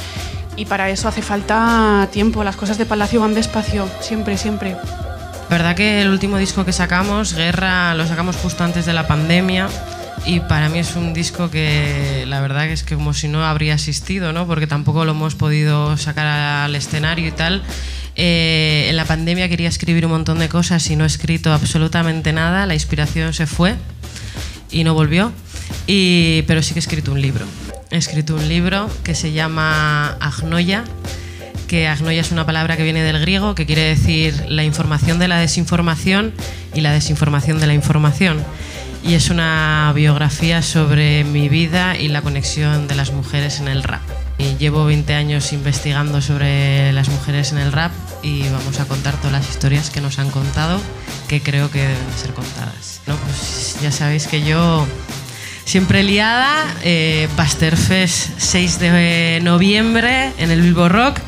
Y 0.56 0.66
para 0.66 0.90
eso 0.90 1.08
hace 1.08 1.22
falta 1.22 2.08
tiempo, 2.12 2.44
las 2.44 2.56
cosas 2.56 2.80
de 2.80 2.88
Palacio 2.88 3.22
van 3.22 3.36
despacio, 3.36 3.88
siempre, 4.02 4.36
siempre. 4.36 4.78
Verdad 5.54 5.76
que 5.76 6.02
el 6.02 6.10
último 6.10 6.40
disco 6.40 6.66
que 6.66 6.74
sacamos, 6.74 7.36
Guerra, 7.36 7.94
lo 7.94 8.08
sacamos 8.08 8.36
justo 8.38 8.64
antes 8.64 8.88
de 8.88 8.94
la 8.94 9.06
pandemia 9.06 9.70
y 10.26 10.40
para 10.40 10.68
mí 10.68 10.80
es 10.80 10.96
un 10.96 11.14
disco 11.14 11.52
que 11.52 12.26
la 12.28 12.42
verdad 12.42 12.66
es 12.66 12.82
que 12.82 12.96
como 12.96 13.14
si 13.14 13.28
no 13.28 13.46
habría 13.46 13.76
existido, 13.76 14.34
¿no? 14.34 14.48
porque 14.48 14.66
tampoco 14.66 15.06
lo 15.06 15.12
hemos 15.12 15.36
podido 15.36 15.96
sacar 15.96 16.26
al 16.26 16.76
escenario 16.76 17.28
y 17.28 17.32
tal. 17.32 17.62
Eh, 18.16 18.88
en 18.90 18.96
la 18.96 19.06
pandemia 19.06 19.48
quería 19.48 19.70
escribir 19.70 20.08
un 20.08 20.14
montón 20.14 20.40
de 20.40 20.50
cosas 20.50 20.90
y 20.90 20.96
no 20.96 21.04
he 21.04 21.08
escrito 21.08 21.54
absolutamente 21.54 22.34
nada, 22.34 22.66
la 22.66 22.74
inspiración 22.74 23.32
se 23.32 23.46
fue 23.46 23.76
y 24.72 24.84
no 24.84 24.96
volvió, 24.96 25.32
y, 25.86 26.42
pero 26.48 26.64
sí 26.64 26.74
que 26.74 26.80
he 26.80 26.82
escrito 26.82 27.12
un 27.12 27.22
libro. 27.22 27.46
He 27.92 27.98
escrito 27.98 28.34
un 28.34 28.50
libro 28.50 28.90
que 29.04 29.14
se 29.14 29.34
llama 29.34 30.18
Agnoia, 30.20 30.84
que 31.68 31.88
agnoia 31.88 32.22
es 32.22 32.32
una 32.32 32.46
palabra 32.46 32.78
que 32.78 32.84
viene 32.84 33.04
del 33.04 33.20
griego, 33.20 33.56
que 33.56 33.66
quiere 33.66 33.82
decir 33.82 34.46
la 34.48 34.64
información 34.64 35.20
de 35.20 35.28
la 35.28 35.40
desinformación 35.40 36.34
y 36.74 36.82
la 36.82 36.92
desinformación 36.92 37.60
de 37.60 37.68
la 37.68 37.74
información. 37.74 38.44
Y 39.04 39.16
es 39.16 39.30
una 39.30 39.92
biografía 39.94 40.62
sobre 40.62 41.24
mi 41.24 41.50
vida 41.50 41.98
y 41.98 42.08
la 42.08 42.22
conexión 42.22 42.88
de 42.88 42.96
las 42.96 43.12
mujeres 43.12 43.60
en 43.60 43.68
el 43.68 43.84
rap. 43.84 44.02
Y 44.38 44.56
llevo 44.58 44.86
20 44.86 45.14
años 45.14 45.52
investigando 45.54 46.22
sobre 46.22 46.92
las 46.94 47.10
mujeres 47.10 47.52
en 47.52 47.58
el 47.58 47.72
rap 47.72 47.92
y 48.24 48.44
vamos 48.50 48.80
a 48.80 48.86
contar 48.86 49.16
todas 49.18 49.34
las 49.34 49.50
historias 49.50 49.90
que 49.90 50.02
nos 50.02 50.20
han 50.20 50.32
contado, 50.32 50.80
que 51.28 51.42
creo 51.42 51.70
que 51.70 51.82
deben 51.82 52.18
ser 52.18 52.32
contadas. 52.34 53.02
¿no? 53.06 53.16
Pues 53.18 53.78
ya 53.82 53.92
sabéis 53.92 54.28
que 54.28 54.44
yo 54.44 54.88
siempre 55.66 56.04
liada, 56.04 56.66
eh, 56.84 57.28
Fest 57.36 58.30
6 58.38 58.80
de 58.80 59.40
noviembre 59.44 60.32
en 60.38 60.52
el 60.52 60.62
Bilbo 60.62 60.90
Rock 60.90 61.20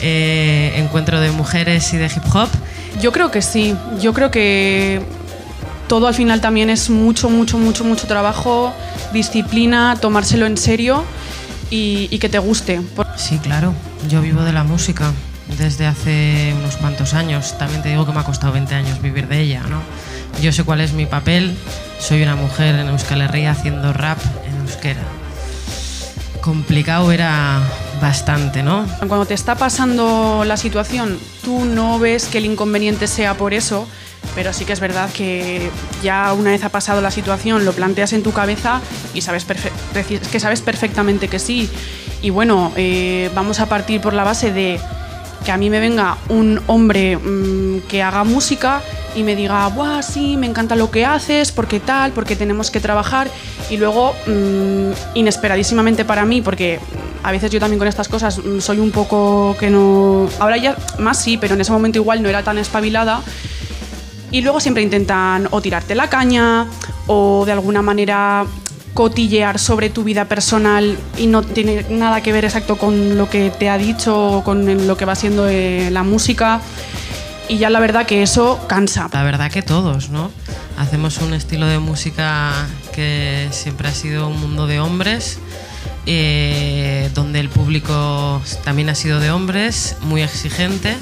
eh, 0.00 0.72
encuentro 0.76 1.20
de 1.20 1.30
mujeres 1.30 1.92
y 1.92 1.96
de 1.96 2.06
hip 2.06 2.34
hop? 2.34 2.48
Yo 3.00 3.12
creo 3.12 3.30
que 3.30 3.42
sí, 3.42 3.74
yo 4.00 4.12
creo 4.12 4.30
que 4.30 5.02
todo 5.88 6.06
al 6.06 6.14
final 6.14 6.40
también 6.40 6.70
es 6.70 6.90
mucho, 6.90 7.30
mucho, 7.30 7.58
mucho, 7.58 7.84
mucho 7.84 8.06
trabajo, 8.06 8.72
disciplina, 9.12 9.96
tomárselo 10.00 10.46
en 10.46 10.56
serio 10.56 11.04
y, 11.70 12.18
que 12.18 12.28
te 12.28 12.38
guste. 12.38 12.80
Sí, 13.16 13.38
claro, 13.38 13.74
yo 14.08 14.20
vivo 14.20 14.42
de 14.42 14.52
la 14.52 14.64
música 14.64 15.12
desde 15.56 15.86
hace 15.86 16.54
unos 16.58 16.76
cuantos 16.76 17.14
años. 17.14 17.56
También 17.58 17.82
te 17.82 17.88
digo 17.88 18.06
que 18.06 18.12
me 18.12 18.20
ha 18.20 18.24
costado 18.24 18.52
20 18.52 18.74
años 18.74 19.00
vivir 19.00 19.28
de 19.28 19.40
ella, 19.40 19.62
¿no? 19.68 19.80
Yo 20.42 20.52
sé 20.52 20.62
cuál 20.62 20.80
es 20.80 20.92
mi 20.92 21.06
papel, 21.06 21.56
soy 21.98 22.22
una 22.22 22.36
mujer 22.36 22.74
en 22.76 22.88
Euskal 22.88 23.22
Herria 23.22 23.52
haciendo 23.52 23.92
rap 23.92 24.18
en 24.46 24.60
euskera. 24.60 25.02
Complicado 26.40 27.10
era 27.10 27.60
bastante, 28.00 28.62
¿no? 28.62 28.86
Cuando 28.98 29.26
te 29.26 29.34
está 29.34 29.54
pasando 29.54 30.44
la 30.44 30.56
situación, 30.56 31.18
tú 31.44 31.64
no 31.64 31.98
ves 31.98 32.26
que 32.26 32.38
el 32.38 32.46
inconveniente 32.46 33.06
sea 33.06 33.34
por 33.34 33.54
eso, 33.54 33.86
pero 34.34 34.52
sí 34.52 34.64
que 34.64 34.72
es 34.72 34.80
verdad 34.80 35.10
que 35.12 35.70
ya 36.02 36.32
una 36.32 36.50
vez 36.50 36.64
ha 36.64 36.68
pasado 36.68 37.00
la 37.00 37.10
situación, 37.10 37.64
lo 37.64 37.72
planteas 37.72 38.12
en 38.12 38.22
tu 38.22 38.32
cabeza 38.32 38.80
y 39.14 39.20
sabes 39.20 39.44
que 39.44 40.40
sabes 40.40 40.60
perfectamente 40.60 41.28
que 41.28 41.38
sí. 41.38 41.68
Y 42.22 42.30
bueno, 42.30 42.72
eh, 42.76 43.30
vamos 43.34 43.60
a 43.60 43.66
partir 43.66 44.00
por 44.00 44.12
la 44.12 44.24
base 44.24 44.52
de 44.52 44.80
que 45.44 45.52
a 45.52 45.56
mí 45.56 45.70
me 45.70 45.80
venga 45.80 46.18
un 46.28 46.60
hombre 46.66 47.16
mm, 47.16 47.80
que 47.88 48.02
haga 48.02 48.24
música 48.24 48.82
y 49.14 49.22
me 49.22 49.34
diga, 49.36 49.66
Buah, 49.68 50.02
sí, 50.02 50.36
me 50.36 50.46
encanta 50.46 50.76
lo 50.76 50.90
que 50.90 51.04
haces, 51.04 51.52
porque 51.52 51.80
tal, 51.80 52.12
porque 52.12 52.36
tenemos 52.36 52.70
que 52.70 52.80
trabajar. 52.80 53.28
Y 53.70 53.76
luego, 53.76 54.14
mm, 54.26 54.90
inesperadísimamente 55.14 56.04
para 56.04 56.24
mí, 56.24 56.40
porque 56.42 56.80
a 57.22 57.32
veces 57.32 57.50
yo 57.50 57.60
también 57.60 57.78
con 57.78 57.88
estas 57.88 58.08
cosas 58.08 58.38
mm, 58.38 58.60
soy 58.60 58.78
un 58.78 58.90
poco 58.90 59.56
que 59.58 59.70
no. 59.70 60.28
Ahora 60.38 60.56
ya 60.56 60.76
más 60.98 61.20
sí, 61.20 61.36
pero 61.36 61.54
en 61.54 61.60
ese 61.60 61.72
momento 61.72 61.98
igual 61.98 62.22
no 62.22 62.28
era 62.28 62.42
tan 62.42 62.58
espabilada. 62.58 63.22
Y 64.30 64.42
luego 64.42 64.60
siempre 64.60 64.82
intentan 64.82 65.48
o 65.50 65.60
tirarte 65.62 65.94
la 65.94 66.10
caña 66.10 66.66
o 67.06 67.44
de 67.46 67.52
alguna 67.52 67.80
manera 67.80 68.44
cotillear 68.98 69.58
sobre 69.58 69.90
tu 69.90 70.02
vida 70.02 70.24
personal 70.24 70.98
y 71.16 71.28
no 71.28 71.42
tiene 71.42 71.86
nada 71.88 72.20
que 72.20 72.32
ver 72.32 72.44
exacto 72.44 72.76
con 72.76 73.16
lo 73.16 73.30
que 73.30 73.50
te 73.50 73.68
ha 73.68 73.78
dicho 73.78 74.38
o 74.38 74.44
con 74.44 74.86
lo 74.86 74.96
que 74.96 75.04
va 75.04 75.14
siendo 75.14 75.48
eh, 75.48 75.88
la 75.90 76.02
música. 76.02 76.60
Y 77.48 77.58
ya 77.58 77.70
la 77.70 77.80
verdad 77.80 78.06
que 78.06 78.22
eso 78.22 78.66
cansa. 78.68 79.08
La 79.12 79.22
verdad 79.22 79.50
que 79.50 79.62
todos, 79.62 80.10
¿no? 80.10 80.30
Hacemos 80.76 81.18
un 81.18 81.32
estilo 81.32 81.66
de 81.66 81.78
música 81.78 82.52
que 82.94 83.48
siempre 83.50 83.88
ha 83.88 83.92
sido 83.92 84.28
un 84.28 84.38
mundo 84.40 84.66
de 84.66 84.80
hombres 84.80 85.38
eh, 86.10 87.10
donde 87.14 87.38
el 87.38 87.50
público 87.50 88.40
también 88.64 88.88
ha 88.88 88.94
sido 88.94 89.20
de 89.20 89.30
hombres, 89.30 89.96
muy 90.00 90.22
exigente. 90.22 90.96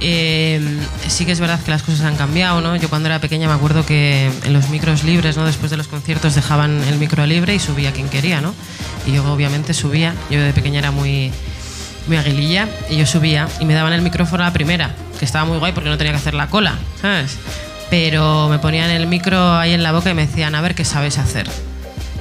Eh, 0.00 0.60
sí 1.06 1.24
que 1.24 1.30
es 1.30 1.38
verdad 1.38 1.60
que 1.62 1.70
las 1.70 1.84
cosas 1.84 2.00
han 2.00 2.16
cambiado, 2.16 2.60
¿no? 2.60 2.74
Yo 2.74 2.88
cuando 2.88 3.08
era 3.08 3.20
pequeña 3.20 3.46
me 3.46 3.54
acuerdo 3.54 3.86
que 3.86 4.30
en 4.44 4.52
los 4.52 4.70
micros 4.70 5.04
libres, 5.04 5.36
¿no? 5.36 5.46
Después 5.46 5.70
de 5.70 5.76
los 5.76 5.86
conciertos 5.86 6.34
dejaban 6.34 6.82
el 6.82 6.98
micro 6.98 7.24
libre 7.26 7.54
y 7.54 7.60
subía 7.60 7.92
quien 7.92 8.08
quería, 8.08 8.40
¿no? 8.40 8.54
Y 9.06 9.12
yo 9.12 9.32
obviamente 9.32 9.72
subía, 9.72 10.14
yo 10.30 10.42
de 10.42 10.52
pequeña 10.52 10.80
era 10.80 10.90
muy, 10.90 11.30
muy 12.08 12.16
aguililla, 12.16 12.68
y 12.90 12.96
yo 12.96 13.06
subía 13.06 13.48
y 13.60 13.66
me 13.66 13.74
daban 13.74 13.92
el 13.92 14.02
micrófono 14.02 14.42
a 14.42 14.46
la 14.46 14.52
primera, 14.52 14.96
que 15.18 15.24
estaba 15.24 15.44
muy 15.44 15.58
guay 15.58 15.72
porque 15.72 15.90
no 15.90 15.98
tenía 15.98 16.12
que 16.12 16.18
hacer 16.18 16.34
la 16.34 16.48
cola, 16.48 16.78
¿sabes? 17.00 17.38
Pero 17.90 18.48
me 18.48 18.58
ponían 18.58 18.90
el 18.90 19.06
micro 19.06 19.54
ahí 19.56 19.72
en 19.72 19.82
la 19.82 19.92
boca 19.92 20.10
y 20.10 20.14
me 20.14 20.26
decían, 20.26 20.54
a 20.54 20.60
ver 20.60 20.74
qué 20.74 20.84
sabes 20.84 21.18
hacer. 21.18 21.46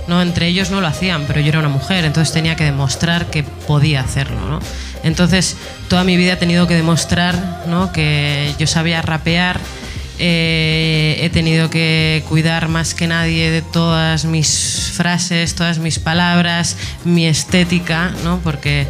¿no? 0.07 0.21
Entre 0.21 0.47
ellos 0.47 0.69
no 0.69 0.81
lo 0.81 0.87
hacían, 0.87 1.23
pero 1.27 1.39
yo 1.39 1.49
era 1.49 1.59
una 1.59 1.69
mujer, 1.69 2.03
entonces 2.05 2.33
tenía 2.33 2.55
que 2.55 2.65
demostrar 2.65 3.27
que 3.27 3.43
podía 3.43 4.01
hacerlo, 4.01 4.41
¿no? 4.49 4.59
Entonces, 5.03 5.57
toda 5.89 6.03
mi 6.03 6.17
vida 6.17 6.33
he 6.33 6.37
tenido 6.37 6.65
que 6.65 6.75
demostrar 6.75 7.63
¿no? 7.67 7.91
que 7.91 8.53
yo 8.57 8.67
sabía 8.67 9.01
rapear, 9.01 9.59
eh, 10.17 11.17
he 11.19 11.29
tenido 11.29 11.69
que 11.69 12.23
cuidar 12.29 12.69
más 12.69 12.93
que 12.93 13.07
nadie 13.07 13.51
de 13.51 13.61
todas 13.61 14.23
mis 14.25 14.91
frases, 14.95 15.55
todas 15.55 15.79
mis 15.79 15.99
palabras, 15.99 16.77
mi 17.03 17.27
estética, 17.27 18.11
¿no? 18.23 18.39
porque 18.43 18.87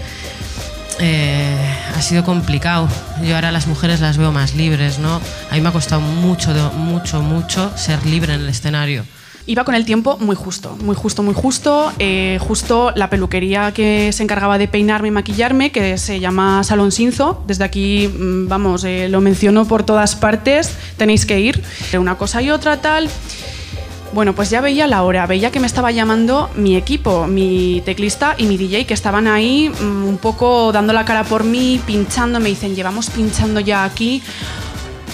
eh, 1.00 1.58
ha 1.96 2.02
sido 2.02 2.24
complicado. 2.24 2.88
Yo 3.24 3.36
ahora 3.36 3.52
las 3.52 3.68
mujeres 3.68 4.00
las 4.02 4.18
veo 4.18 4.32
más 4.32 4.56
libres, 4.56 5.00
¿no? 5.00 5.22
A 5.50 5.56
mí 5.56 5.62
me 5.62 5.70
ha 5.70 5.72
costado 5.72 6.02
mucho, 6.02 6.52
mucho, 6.76 7.22
mucho 7.22 7.72
ser 7.78 8.06
libre 8.06 8.34
en 8.34 8.42
el 8.42 8.50
escenario. 8.50 9.06
Iba 9.46 9.66
con 9.66 9.76
el 9.76 9.84
tiempo 9.84 10.18
muy 10.22 10.38
justo, 10.38 10.78
muy 10.82 10.96
justo, 10.96 11.22
muy 11.22 11.34
justo. 11.34 11.92
Eh, 12.00 12.38
justo 12.40 12.94
la 12.96 13.10
peluquería 13.10 13.74
que 13.74 14.14
se 14.14 14.24
encargaba 14.24 14.58
de 14.58 14.70
peinarme 14.70 15.10
y 15.10 15.12
maquillarme, 15.12 15.72
que 15.72 15.98
se 15.98 16.22
llama 16.22 16.64
Salón 16.64 16.94
Sinzo. 16.94 17.44
Desde 17.46 17.66
aquí, 17.66 18.08
mm, 18.08 18.48
vamos, 18.48 18.86
eh, 18.86 19.10
lo 19.10 19.20
menciono 19.20 19.66
por 19.66 19.84
todas 19.84 20.16
partes, 20.16 20.74
tenéis 20.96 21.26
que 21.26 21.42
ir. 21.42 21.62
Una 22.00 22.16
cosa 22.16 22.42
y 22.42 22.52
otra, 22.52 22.80
tal. 22.80 23.10
Bueno, 24.14 24.36
pues 24.36 24.52
ya 24.52 24.62
veía 24.62 24.86
la 24.86 25.02
hora, 25.02 25.26
veía 25.26 25.50
que 25.50 25.60
me 25.60 25.66
estaba 25.66 25.90
llamando 25.92 26.52
mi 26.56 26.76
equipo, 26.76 27.26
mi 27.26 27.82
teclista 27.84 28.36
y 28.38 28.46
mi 28.46 28.58
DJ, 28.58 28.86
que 28.86 28.94
estaban 28.94 29.28
ahí 29.28 29.70
mm, 29.70 30.06
un 30.06 30.18
poco 30.20 30.72
dando 30.72 30.94
la 30.94 31.04
cara 31.04 31.24
por 31.24 31.44
mí, 31.44 31.82
pinchando. 31.88 32.40
Me 32.40 32.50
dicen, 32.50 32.76
llevamos 32.76 33.10
pinchando 33.10 33.60
ya 33.60 33.84
aquí 33.84 34.22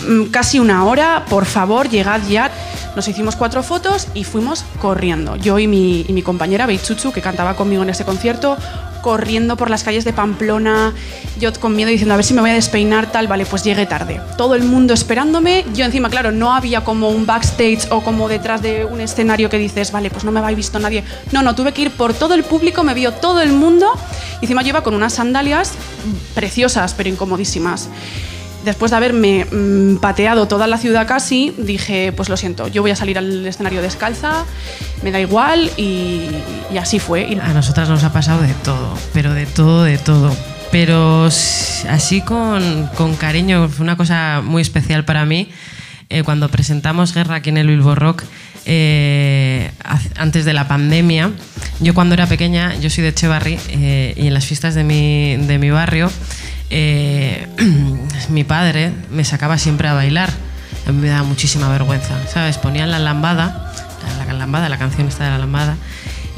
mm, 0.05 0.25
casi 0.25 0.59
una 0.59 0.83
hora, 0.83 1.23
por 1.29 1.45
favor, 1.45 1.87
llegad 1.87 2.19
ya. 2.27 2.51
Nos 2.97 3.07
hicimos 3.07 3.37
cuatro 3.37 3.63
fotos 3.63 4.09
y 4.13 4.25
fuimos 4.25 4.65
corriendo. 4.81 5.37
Yo 5.37 5.59
y 5.59 5.67
mi, 5.67 6.05
y 6.05 6.11
mi 6.11 6.21
compañera 6.21 6.65
Beichuchu, 6.65 7.13
que 7.13 7.21
cantaba 7.21 7.55
conmigo 7.55 7.83
en 7.83 7.91
ese 7.91 8.03
concierto, 8.03 8.57
corriendo 9.01 9.57
por 9.57 9.69
las 9.69 9.83
calles 9.83 10.05
de 10.05 10.13
Pamplona, 10.13 10.93
yo 11.39 11.53
con 11.53 11.75
miedo 11.75 11.89
diciendo 11.89 12.13
a 12.13 12.17
ver 12.17 12.25
si 12.25 12.33
me 12.33 12.41
voy 12.41 12.49
a 12.51 12.53
despeinar, 12.53 13.11
tal, 13.11 13.27
vale, 13.27 13.45
pues 13.45 13.63
llegué 13.63 13.85
tarde. 13.85 14.21
Todo 14.37 14.55
el 14.55 14.63
mundo 14.63 14.93
esperándome, 14.93 15.65
yo 15.73 15.85
encima, 15.85 16.09
claro, 16.09 16.31
no 16.31 16.53
había 16.53 16.83
como 16.83 17.09
un 17.09 17.25
backstage 17.25 17.87
o 17.91 18.01
como 18.01 18.27
detrás 18.27 18.61
de 18.61 18.85
un 18.85 19.01
escenario 19.01 19.49
que 19.49 19.57
dices, 19.57 19.91
vale, 19.91 20.09
pues 20.09 20.23
no 20.23 20.31
me 20.31 20.39
habéis 20.39 20.57
visto 20.57 20.79
nadie. 20.79 21.03
No, 21.31 21.41
no, 21.41 21.55
tuve 21.55 21.71
que 21.71 21.83
ir 21.83 21.91
por 21.91 22.13
todo 22.13 22.33
el 22.33 22.43
público, 22.43 22.83
me 22.83 22.93
vio 22.93 23.13
todo 23.13 23.41
el 23.41 23.53
mundo, 23.53 23.87
y 24.41 24.45
encima 24.45 24.61
yo 24.61 24.69
iba 24.69 24.83
con 24.83 24.93
unas 24.93 25.13
sandalias 25.13 25.73
preciosas, 26.33 26.93
pero 26.93 27.09
incomodísimas 27.09 27.89
después 28.63 28.91
de 28.91 28.97
haberme 28.97 29.45
mm, 29.45 29.97
pateado 29.97 30.47
toda 30.47 30.67
la 30.67 30.77
ciudad 30.77 31.07
casi, 31.07 31.53
dije, 31.57 32.11
pues 32.11 32.29
lo 32.29 32.37
siento, 32.37 32.67
yo 32.67 32.81
voy 32.81 32.91
a 32.91 32.95
salir 32.95 33.17
al 33.17 33.45
escenario 33.45 33.81
descalza, 33.81 34.45
me 35.03 35.11
da 35.11 35.19
igual 35.19 35.71
y, 35.77 36.27
así 36.79 36.99
fue. 36.99 37.37
A 37.41 37.53
nosotras 37.53 37.89
nos 37.89 38.03
ha 38.03 38.13
pasado 38.13 38.41
de 38.41 38.53
todo, 38.63 38.97
pero 39.13 39.33
de 39.33 39.45
todo, 39.45 39.83
de 39.83 39.97
todo. 39.97 40.35
Pero 40.71 41.25
así 41.25 42.21
con, 42.21 42.87
con 42.95 43.15
cariño, 43.15 43.69
fue 43.69 43.83
una 43.83 43.97
cosa 43.97 44.41
muy 44.43 44.61
especial 44.61 45.03
para 45.03 45.25
mí. 45.25 45.49
Eh, 46.11 46.23
cuando 46.23 46.49
presentamos 46.49 47.13
Guerra 47.13 47.35
aquí 47.35 47.49
en 47.49 47.57
el 47.57 47.67
Bilbo 47.67 47.93
Rock, 47.93 48.23
eh, 48.65 49.71
antes 50.15 50.43
de 50.45 50.53
la 50.53 50.67
pandemia, 50.67 51.31
yo 51.79 51.93
cuando 51.93 52.15
era 52.15 52.25
pequeña, 52.25 52.75
yo 52.75 52.89
soy 52.89 53.03
de 53.03 53.09
Echevarri, 53.09 53.59
eh, 53.69 54.13
y 54.17 54.27
en 54.27 54.33
las 54.33 54.45
fiestas 54.45 54.75
de 54.75 54.83
mi, 54.83 55.37
de 55.37 55.59
mi 55.59 55.69
barrio, 55.69 56.11
eh, 56.69 57.47
mi 58.29 58.43
padre 58.43 58.91
me 59.11 59.23
sacaba 59.25 59.57
siempre 59.57 59.87
a 59.87 59.93
bailar. 59.93 60.29
A 60.87 60.91
mí 60.91 61.01
me 61.01 61.07
daba 61.09 61.23
muchísima 61.23 61.69
vergüenza, 61.69 62.15
¿sabes? 62.31 62.57
Ponían 62.57 62.89
la 62.91 62.99
lambada, 62.99 63.73
la, 64.27 64.33
lambada, 64.33 64.69
la 64.69 64.77
canción 64.77 65.07
está 65.07 65.25
de 65.25 65.31
la 65.31 65.37
lambada, 65.37 65.75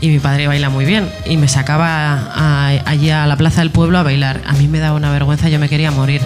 y 0.02 0.10
mi 0.10 0.20
padre 0.20 0.48
baila 0.48 0.70
muy 0.70 0.84
bien, 0.84 1.10
y 1.26 1.38
me 1.38 1.48
sacaba 1.48 2.80
allí 2.86 3.10
a 3.12 3.26
la 3.28 3.38
plaza 3.38 3.62
del 3.62 3.70
pueblo 3.72 3.98
a 4.00 4.04
bailar. 4.04 4.42
A 4.48 4.54
mí 4.54 4.68
me 4.68 4.80
daba 4.80 4.98
una 4.98 5.12
vergüenza, 5.12 5.48
yo 5.50 5.60
me 5.60 5.70
quería 5.70 5.92
morir. 5.92 6.22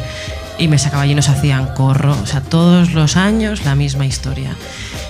y 0.57 0.69
me 0.69 0.77
sacaba 0.77 1.03
allí 1.03 1.11
y 1.11 1.15
nos 1.15 1.27
hacían 1.27 1.67
corro. 1.75 2.13
O 2.23 2.25
sea, 2.25 2.39
todos 2.41 2.93
los 2.93 3.17
años 3.17 3.65
la 3.65 3.75
misma 3.75 4.05
historia. 4.05 4.51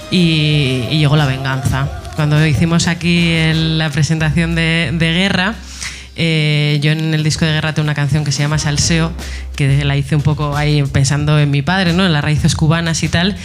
Y, 0.10 0.86
y 0.90 0.98
llegó 0.98 1.16
la 1.18 1.26
venganza. 1.28 1.88
Cuando 2.16 2.44
hicimos 2.46 2.88
aquí 2.88 3.30
el- 3.32 3.78
la 3.78 3.92
presentación 3.92 4.56
de, 4.56 4.90
de 4.94 5.14
Guerra, 5.14 5.54
eh, 6.16 6.80
yo 6.82 6.92
en 6.92 7.14
el 7.14 7.24
disco 7.24 7.46
de 7.46 7.52
Guerra 7.52 7.74
tengo 7.74 7.86
una 7.86 7.96
canción 7.96 8.24
que 8.24 8.32
se 8.32 8.42
llama 8.42 8.58
Salseo, 8.58 9.12
que 9.56 9.84
la 9.84 9.98
hice 9.98 10.16
un 10.16 10.22
poco 10.22 10.56
ahí 10.56 10.84
pensando 10.84 11.40
en 11.40 11.52
mi 11.52 11.62
padre, 11.62 11.94
¿no? 11.94 12.06
en 12.06 12.14
las 12.14 12.24
raíces 12.24 12.56
cubanas 12.56 13.04
y 13.04 13.10
tal. 13.10 13.36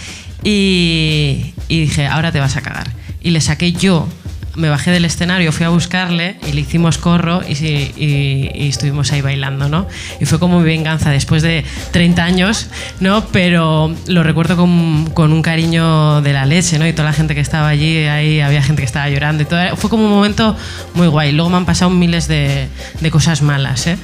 Y, 0.43 1.55
y 1.69 1.81
dije, 1.81 2.07
ahora 2.07 2.33
te 2.33 2.41
vas 2.41 2.57
a 2.57 2.63
cagar. 2.63 2.91
Y 3.21 3.31
le 3.31 3.41
saqué 3.41 3.73
yo 3.73 4.09
me 4.57 4.69
bajé 4.69 4.91
del 4.91 5.05
escenario, 5.05 5.53
fui 5.53 5.65
a 5.65 5.69
buscarle 5.69 6.37
y 6.49 6.53
le 6.53 6.63
hicimos 6.63 6.99
corro 6.99 7.41
y, 7.49 7.53
y- 7.65 8.51
y 8.55 8.69
estuvimos 8.69 9.13
ahí 9.13 9.21
bailando, 9.21 9.69
¿no? 9.69 9.87
Y 10.21 10.25
fue 10.27 10.39
como 10.39 10.59
mi 10.61 10.65
venganza 10.67 11.11
después 11.11 11.43
de 11.43 11.65
30 11.93 12.25
años, 12.25 12.67
¿no? 12.99 13.25
Pero 13.27 13.95
lo 14.07 14.23
recuerdo 14.23 14.57
con, 14.57 15.11
con 15.15 15.33
un 15.33 15.43
cariño 15.43 16.21
de 16.23 16.33
la 16.33 16.47
leche, 16.47 16.79
¿no? 16.79 16.87
Y 16.87 16.93
toda 16.93 17.09
la 17.11 17.15
gente 17.15 17.35
que 17.35 17.41
estaba 17.41 17.69
allí, 17.69 17.99
ahí 18.05 18.41
había 18.41 18.63
gente 18.63 18.83
que 18.83 18.87
estaba 18.87 19.09
llorando 19.09 19.43
y 19.43 19.47
todo. 19.47 19.77
Fue 19.77 19.89
como 19.89 20.05
un 20.05 20.11
momento 20.11 20.57
muy 20.95 21.07
guay. 21.07 21.33
Luego 21.33 21.51
me 21.51 21.57
han 21.57 21.65
pasado 21.67 21.91
miles 21.91 22.27
de, 22.27 22.69
de 23.01 23.11
cosas 23.11 23.43
malas, 23.43 23.87
¿eh? 23.87 23.97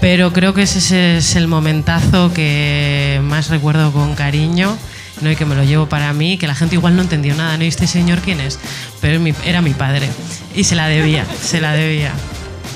Pero 0.00 0.32
creo 0.32 0.54
que 0.54 0.62
ese 0.62 1.18
es 1.18 1.36
el 1.36 1.46
momentazo 1.46 2.32
que 2.32 3.20
más 3.22 3.50
recuerdo 3.50 3.92
con 3.92 4.14
cariño. 4.14 4.76
¿No? 5.22 5.30
y 5.30 5.36
que 5.36 5.44
me 5.44 5.54
lo 5.54 5.64
llevo 5.64 5.86
para 5.86 6.12
mí, 6.12 6.38
que 6.38 6.46
la 6.46 6.54
gente 6.54 6.74
igual 6.74 6.96
no 6.96 7.02
entendió 7.02 7.34
nada, 7.34 7.56
¿no? 7.56 7.64
¿Y 7.64 7.68
este 7.68 7.86
señor 7.86 8.20
quién 8.20 8.40
es? 8.40 8.58
Pero 9.00 9.22
era 9.44 9.62
mi 9.62 9.74
padre 9.74 10.08
y 10.54 10.64
se 10.64 10.74
la 10.74 10.88
debía, 10.88 11.24
se 11.42 11.60
la 11.60 11.72
debía. 11.72 12.12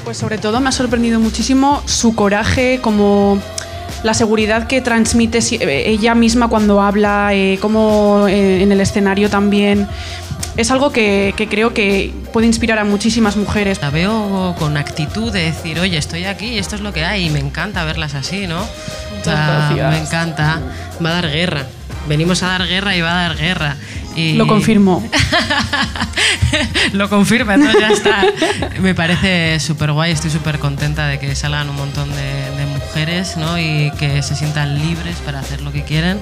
Pues 0.04 0.18
sobre 0.18 0.38
todo 0.38 0.60
me 0.60 0.68
ha 0.68 0.72
sorprendido 0.72 1.18
muchísimo 1.18 1.82
su 1.86 2.14
coraje, 2.14 2.80
como 2.82 3.40
la 4.04 4.14
seguridad 4.14 4.66
que 4.66 4.80
transmite 4.82 5.38
eh, 5.38 5.84
ella 5.86 6.14
misma 6.14 6.48
cuando 6.48 6.80
habla, 6.80 7.30
eh, 7.32 7.58
como 7.60 8.26
eh, 8.28 8.62
en 8.62 8.70
el 8.70 8.80
escenario 8.80 9.30
también. 9.30 9.88
Es 10.56 10.70
algo 10.70 10.92
que, 10.92 11.34
que 11.36 11.48
creo 11.48 11.74
que 11.74 12.12
puede 12.32 12.46
inspirar 12.46 12.78
a 12.78 12.84
muchísimas 12.84 13.36
mujeres. 13.36 13.80
La 13.80 13.90
veo 13.90 14.54
con 14.58 14.76
actitud 14.76 15.32
de 15.32 15.44
decir, 15.44 15.80
oye, 15.80 15.96
estoy 15.96 16.26
aquí 16.26 16.46
y 16.48 16.58
esto 16.58 16.76
es 16.76 16.82
lo 16.82 16.92
que 16.92 17.04
hay 17.04 17.26
y 17.26 17.30
me 17.30 17.40
encanta 17.40 17.82
verlas 17.84 18.14
así, 18.14 18.46
¿no? 18.46 18.60
O 18.60 19.24
sea, 19.24 19.70
gracias. 19.74 19.90
me 19.90 19.98
encanta. 19.98 20.60
Va 21.04 21.10
a 21.10 21.12
dar 21.14 21.30
guerra. 21.30 21.66
Venimos 22.08 22.42
a 22.42 22.48
dar 22.48 22.66
guerra 22.66 22.96
y 22.96 23.00
va 23.00 23.10
a 23.10 23.28
dar 23.28 23.36
guerra. 23.36 23.76
Y- 24.16 24.34
Lo 24.34 24.46
confirmo. 24.46 25.06
Lo 26.92 27.08
confirma, 27.08 27.54
entonces 27.54 27.80
ya 27.80 27.88
está. 27.88 28.24
Me 28.80 28.94
parece 28.94 29.58
súper 29.60 29.92
guay, 29.92 30.12
estoy 30.12 30.30
súper 30.30 30.58
contenta 30.58 31.06
de 31.08 31.18
que 31.18 31.34
salgan 31.34 31.68
un 31.68 31.76
montón 31.76 32.10
de, 32.10 32.16
de 32.56 32.66
mujeres 32.66 33.36
¿no? 33.36 33.58
y 33.58 33.90
que 33.98 34.22
se 34.22 34.36
sientan 34.36 34.78
libres 34.78 35.16
para 35.24 35.40
hacer 35.40 35.62
lo 35.62 35.72
que 35.72 35.82
quieren. 35.82 36.18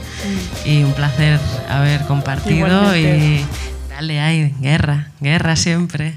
Y 0.64 0.82
un 0.82 0.92
placer 0.94 1.38
haber 1.68 2.02
compartido 2.02 2.56
Igualmente. 2.68 3.18
y 3.26 3.44
dale 3.90 4.20
ahí, 4.20 4.54
guerra, 4.60 5.08
guerra 5.20 5.56
siempre. 5.56 6.14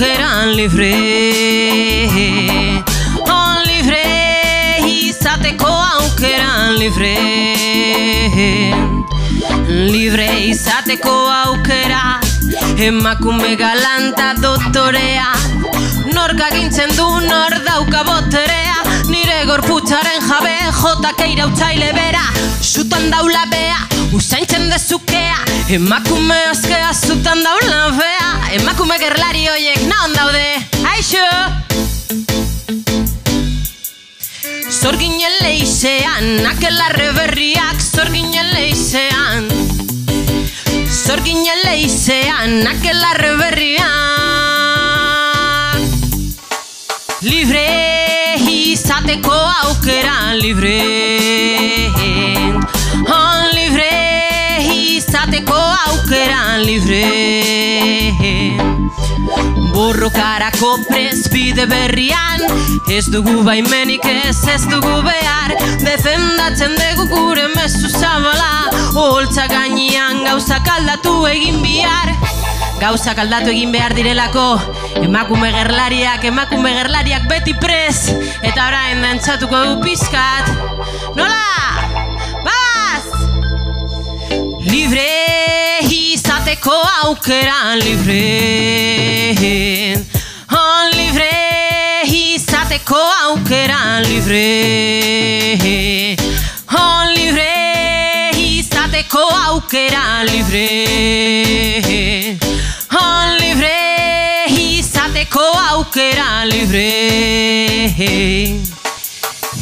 Aukeran 0.00 0.56
libre 0.56 0.94
Oh, 3.28 3.56
libre 3.66 4.00
izateko 4.88 5.68
aukeran 5.68 6.78
libre 6.78 7.12
Libre 9.68 10.28
izateko 10.46 11.12
aukera 11.42 12.16
Emakume 12.78 13.56
galanta 13.60 14.32
doktorea 14.40 15.28
Nork 16.14 16.40
agintzen 16.48 16.96
du 16.96 17.06
nor 17.20 17.54
dauka 17.66 18.00
boterea. 18.04 18.80
Nire 19.12 19.44
gorputzaren 19.46 20.24
jabe 20.24 20.56
jotak 20.80 21.20
irautzaile 21.28 21.92
bera. 21.94 22.24
Zutan 22.64 23.10
daula 23.12 23.44
bea, 23.52 23.78
usaintzen 24.16 24.68
dezukea 24.72 25.49
Emakume 25.70 26.34
askea 26.50 26.90
zutan 26.92 27.44
daula 27.46 27.90
bea. 27.94 28.30
Emakume 28.56 28.96
gerlari 28.98 29.44
hoiek 29.46 29.84
naon 29.86 30.16
daude. 30.16 30.58
Aixo! 30.90 31.22
Zorginen 34.80 35.36
leizean, 35.44 36.46
akelarre 36.50 37.12
berriak 37.14 37.78
zorginen 37.78 38.50
leizean 38.54 39.46
Zorginen 40.90 41.62
leizean, 41.68 42.66
akelarre 42.66 43.36
berriak 43.38 43.90
Libre 47.22 47.66
izateko 48.50 49.38
aukera 49.68 50.34
libre 50.34 51.79
izateko 55.30 55.54
aukera 55.54 56.58
libre. 56.58 57.04
Borrokarako 59.70 60.78
presbide 60.88 61.66
berrian 61.66 62.40
Ez 62.90 63.06
dugu 63.06 63.42
baimenik 63.44 64.04
ez 64.04 64.36
ez 64.48 64.62
dugu 64.66 65.02
behar. 65.06 65.54
Defendatzen 65.84 66.74
dugu 66.74 67.06
gure 67.14 67.46
mezu 67.54 67.88
zabala 67.88 68.70
Holtza 68.94 69.46
gainean 69.46 70.24
gauzak 70.24 70.66
aldatu 70.68 71.26
egin 71.26 71.62
bihar. 71.62 72.14
Gauzak 72.80 73.18
aldatu 73.18 73.50
egin 73.54 73.72
behar 73.72 73.94
direlako 73.94 74.58
Emakume 75.00 75.52
gerlariak, 75.52 76.24
emakume 76.24 76.74
gerlariak 76.74 77.28
beti 77.30 77.54
prez. 77.54 78.10
Eta 78.42 78.66
orain 78.66 79.02
dantzatuko 79.02 79.64
du 79.68 79.80
pizkat. 79.84 80.50
Nola? 81.14 81.79
Libre 84.70 85.80
izateko 85.90 86.72
aukera 87.04 87.74
libre 87.74 88.20
Oh, 90.52 90.82
libre 90.94 91.30
izateko 92.06 93.00
aukera 93.26 94.00
libre 94.06 94.46
Oh, 96.78 97.02
libre 97.16 97.50
izateko 98.38 99.24
aukera 99.46 100.22
libre 100.30 100.66
Oh, 102.94 103.22
libre 103.40 103.76
izateko 104.54 105.46
aukera 105.70 106.44
libre 106.44 106.88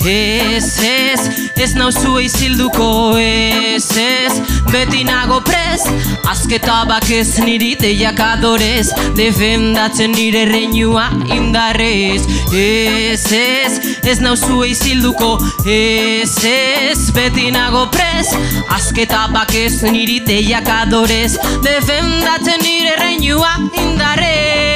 Ez, 0.06 0.78
ez, 0.78 1.20
ez 1.56 1.72
nauzu 1.74 2.18
izilduko 2.22 3.18
Ez, 3.18 3.90
ez, 3.96 4.32
beti 4.70 5.02
nago 5.04 5.40
prez 5.40 5.82
Azketa 6.28 6.84
bakez 6.86 7.38
niri 7.42 7.74
deiak 7.80 8.20
adorez. 8.20 8.92
Defendatzen 9.16 10.12
nire 10.14 10.44
reinua 10.44 11.08
indarrez. 11.34 12.22
Ez, 12.54 13.26
ez, 13.32 13.80
ez 14.04 14.18
nauzu 14.22 14.62
izilduko 14.68 15.38
Ez, 15.66 16.36
ez, 16.44 17.10
beti 17.16 17.50
nago 17.50 17.88
prez 17.90 18.30
Azketa 18.78 19.26
bakez 19.34 19.82
niri 19.82 20.20
deiak 20.26 20.68
adorez. 20.82 21.34
Defendatzen 21.66 22.62
nire 22.62 22.96
reinua 23.02 23.54
indarrez 23.74 24.67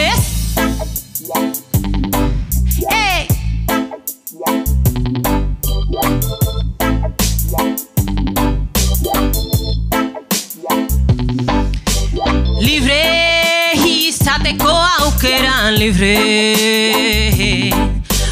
aukeran 15.82 15.90
libre 15.90 17.70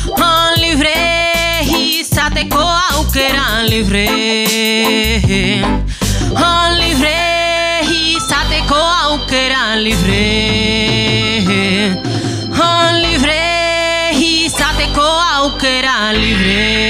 Oh, 0.07 0.55
libre 0.57 0.95
izateko 1.67 2.63
aukeran 2.95 3.67
libre 3.69 4.07
Oh, 6.37 6.69
libre 6.79 7.17
izateko 7.91 8.77
aukeran 8.77 9.83
libre 9.83 10.23
Oh, 12.55 12.89
libre 13.03 13.41
izateko 14.15 15.09
aukeran 15.35 16.15
libre 16.15 16.59
Ewango 16.61 16.81
di 16.81 16.90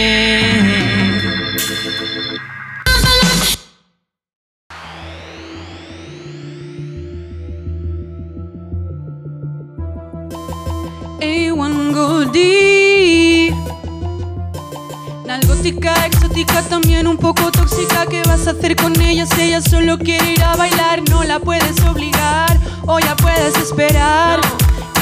hacer 18.47 18.77
con 18.77 18.99
ella 19.01 19.27
si 19.27 19.43
ella 19.43 19.61
solo 19.61 19.99
quiere 19.99 20.33
ir 20.33 20.43
a 20.43 20.57
bailar? 20.57 21.03
No 21.11 21.25
la 21.25 21.39
puedes 21.39 21.81
obligar 21.83 22.59
o 22.87 22.99
ya 22.99 23.15
puedes 23.17 23.57
esperar. 23.57 24.41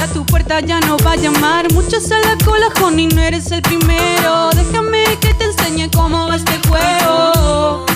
A 0.02 0.06
tu 0.12 0.24
puerta 0.24 0.60
ya 0.60 0.80
no 0.80 0.96
va 0.98 1.12
a 1.12 1.16
llamar. 1.16 1.72
Muchos 1.72 2.10
a 2.10 2.18
la 2.20 2.36
cola, 2.44 2.68
honey, 2.82 3.06
no 3.06 3.20
eres 3.20 3.50
el 3.52 3.62
primero. 3.62 4.50
Déjame 4.50 5.04
que 5.20 5.34
te 5.34 5.44
enseñe 5.44 5.88
cómo 5.90 6.28
va 6.28 6.36
este 6.36 6.58
juego. 6.68 7.87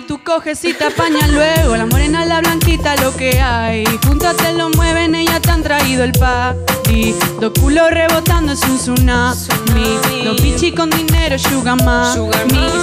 Y 0.00 0.02
tú 0.02 0.18
coges 0.24 0.64
y 0.64 0.72
te 0.72 0.84
apañas 0.84 1.28
luego 1.28 1.76
La 1.76 1.84
morena, 1.84 2.24
la 2.24 2.40
blanquita, 2.40 2.96
lo 2.96 3.14
que 3.14 3.38
hay. 3.38 3.84
Juntas 4.06 4.34
te 4.38 4.54
lo 4.54 4.70
mueven, 4.70 5.14
ella 5.14 5.40
te 5.40 5.50
han 5.50 5.62
traído 5.62 6.04
el 6.04 6.12
party 6.12 7.14
Dos 7.38 7.52
culos 7.60 7.90
rebotando 7.90 8.52
es 8.52 8.62
un 8.62 8.78
tsunami. 8.78 10.24
Dos 10.24 10.42
bichis 10.42 10.74
con 10.74 10.88
dinero, 10.88 11.38
sugar 11.38 11.76
mami 11.84 12.16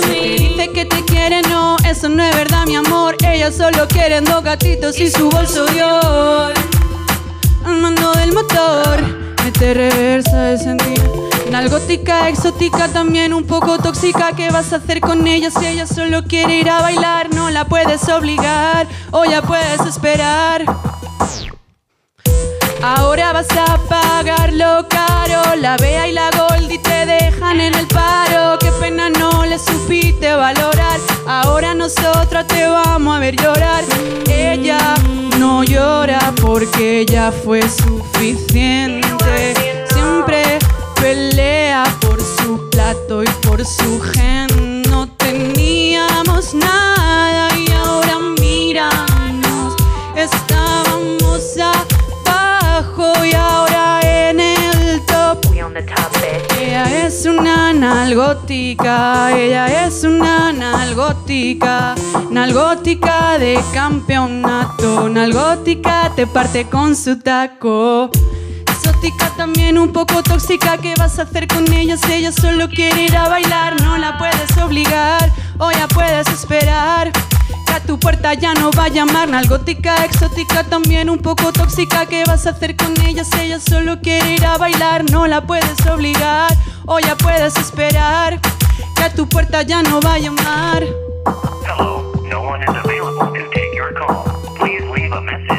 Si 0.03 0.07
te 0.07 0.43
dice 0.43 0.69
que 0.71 0.85
te 0.85 1.03
quiere, 1.05 1.41
no 1.43 1.77
Eso 1.89 2.07
no 2.07 2.21
es 2.21 2.35
verdad, 2.35 2.67
mi 2.67 2.75
amor. 2.75 3.15
Ella 3.25 3.51
solo 3.51 3.87
quiere 3.87 4.21
dos 4.21 4.43
gatitos 4.43 4.99
y 4.99 5.09
su 5.09 5.27
bolso 5.27 5.65
Dior 5.65 6.53
al 7.65 7.81
mando 7.81 8.13
del 8.13 8.31
motor. 8.31 8.96
Mete 9.59 9.73
reversa 9.73 10.43
de 10.43 10.57
sentir. 10.59 11.01
Nalgótica, 11.49 12.29
exótica, 12.29 12.89
también 12.89 13.33
un 13.33 13.43
poco 13.43 13.79
tóxica. 13.79 14.33
¿Qué 14.35 14.51
vas 14.51 14.71
a 14.71 14.75
hacer 14.75 15.01
con 15.01 15.25
ella 15.25 15.49
si 15.49 15.65
ella 15.65 15.87
solo 15.87 16.25
quiere 16.25 16.59
ir 16.59 16.69
a 16.69 16.79
bailar? 16.79 17.33
No 17.33 17.49
la 17.49 17.65
puedes 17.65 18.07
obligar 18.07 18.87
o 19.09 19.25
ya 19.25 19.41
puedes 19.41 19.81
esperar. 19.81 20.63
Ahora 22.83 23.33
vas 23.33 23.47
a 23.49 23.79
pagarlo 23.89 24.87
caro. 24.89 25.55
La 25.55 25.75
Bea 25.77 26.07
y 26.07 26.11
la 26.11 26.29
Goldie 26.37 26.77
te 26.77 27.07
dejan 27.07 27.59
en 27.59 27.73
el 27.73 27.87
paro. 27.87 28.59
Qué 28.59 28.71
pena 28.79 29.09
no 29.09 29.43
le 29.43 29.57
supiste 29.57 30.35
valorar. 30.35 30.99
Ahora 31.25 31.73
nosotros 31.73 32.45
te 32.45 32.67
vamos 32.67 33.15
a 33.15 33.19
ver 33.19 33.35
llorar. 33.35 33.83
Ella 34.29 34.93
no 35.39 35.63
llora 35.63 36.31
porque 36.39 37.07
ya 37.07 37.31
fue 37.31 37.63
suficiente. 37.67 39.06
Siempre 39.89 40.59
pelea 41.01 41.83
por 42.01 42.19
su 42.19 42.69
plato 42.69 43.23
y 43.23 43.27
por 43.45 43.65
su 43.65 43.99
gen. 43.99 44.81
No 44.83 45.07
teníamos 45.17 46.53
nada 46.53 47.49
y 47.57 47.71
ahora 47.71 48.17
míranos. 48.39 49.75
Estábamos 50.15 51.57
abajo 51.57 53.25
y 53.25 53.33
ahora 53.33 53.99
en 54.03 54.39
el 54.39 55.05
top. 55.05 55.37
Ella 56.59 57.05
es 57.05 57.25
una 57.25 57.73
nalgótica, 57.73 59.37
ella 59.37 59.85
es 59.85 60.03
una 60.03 60.51
nalgótica, 60.51 61.95
nalgótica 62.29 63.37
de 63.37 63.59
campeonato, 63.73 65.07
nalgótica 65.09 66.11
te 66.15 66.27
parte 66.27 66.65
con 66.65 66.95
su 66.95 67.19
taco. 67.19 68.09
Exótica 68.97 69.29
también 69.37 69.77
un 69.77 69.93
poco 69.93 70.23
tóxica, 70.23 70.75
¿qué 70.79 70.95
vas 70.97 71.19
a 71.19 71.21
hacer 71.21 71.47
con 71.47 71.71
ella 71.71 71.97
si 71.97 72.13
ella 72.13 72.31
solo 72.31 72.67
quiere 72.67 73.03
ir 73.03 73.15
a 73.15 73.29
bailar? 73.29 73.79
No 73.83 73.95
la 73.95 74.17
puedes 74.17 74.57
obligar 74.57 75.31
o 75.59 75.69
ya 75.69 75.87
puedes 75.87 76.27
esperar. 76.27 77.11
Que 77.67 77.73
a 77.73 77.79
tu 77.79 77.99
puerta 77.99 78.33
ya 78.33 78.55
no 78.55 78.71
va 78.71 78.85
a 78.85 78.87
llamar 78.87 79.29
Nalgótica, 79.29 80.03
exótica, 80.03 80.63
también 80.63 81.11
un 81.11 81.19
poco 81.19 81.53
tóxica 81.53 82.07
¿Qué 82.07 82.23
vas 82.25 82.47
a 82.47 82.51
hacer 82.51 82.75
con 82.75 82.99
ella 83.05 83.23
si 83.23 83.39
ella 83.39 83.59
solo 83.59 84.01
quiere 84.01 84.33
ir 84.33 84.43
a 84.43 84.57
bailar? 84.57 85.03
No 85.11 85.27
la 85.27 85.45
puedes 85.45 85.85
obligar 85.85 86.51
o 86.87 86.99
ya 86.99 87.15
puedes 87.15 87.55
esperar 87.55 88.39
Que 88.95 89.03
a 89.03 89.13
tu 89.13 89.29
puerta 89.29 89.61
ya 89.61 89.83
no 89.83 89.99
va 90.01 90.15
a 90.15 90.19
llamar 90.19 90.83
Hello, 91.67 92.11
no 92.31 92.41
one 92.41 92.63
is 92.63 92.69
available 92.69 93.27
to 93.27 93.49
take 93.51 93.75
your 93.75 93.93
call. 93.93 94.23
Please 94.57 94.83
leave 94.89 95.11
a 95.11 95.21
message 95.21 95.56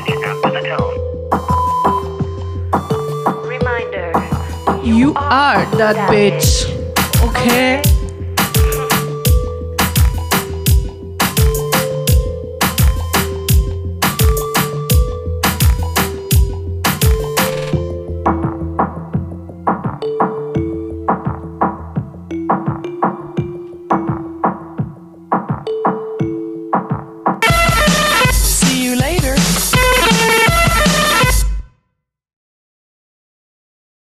You 4.88 5.12
are 5.16 5.66
that 5.76 6.08
bitch. 6.08 6.64
Okay? 7.22 7.82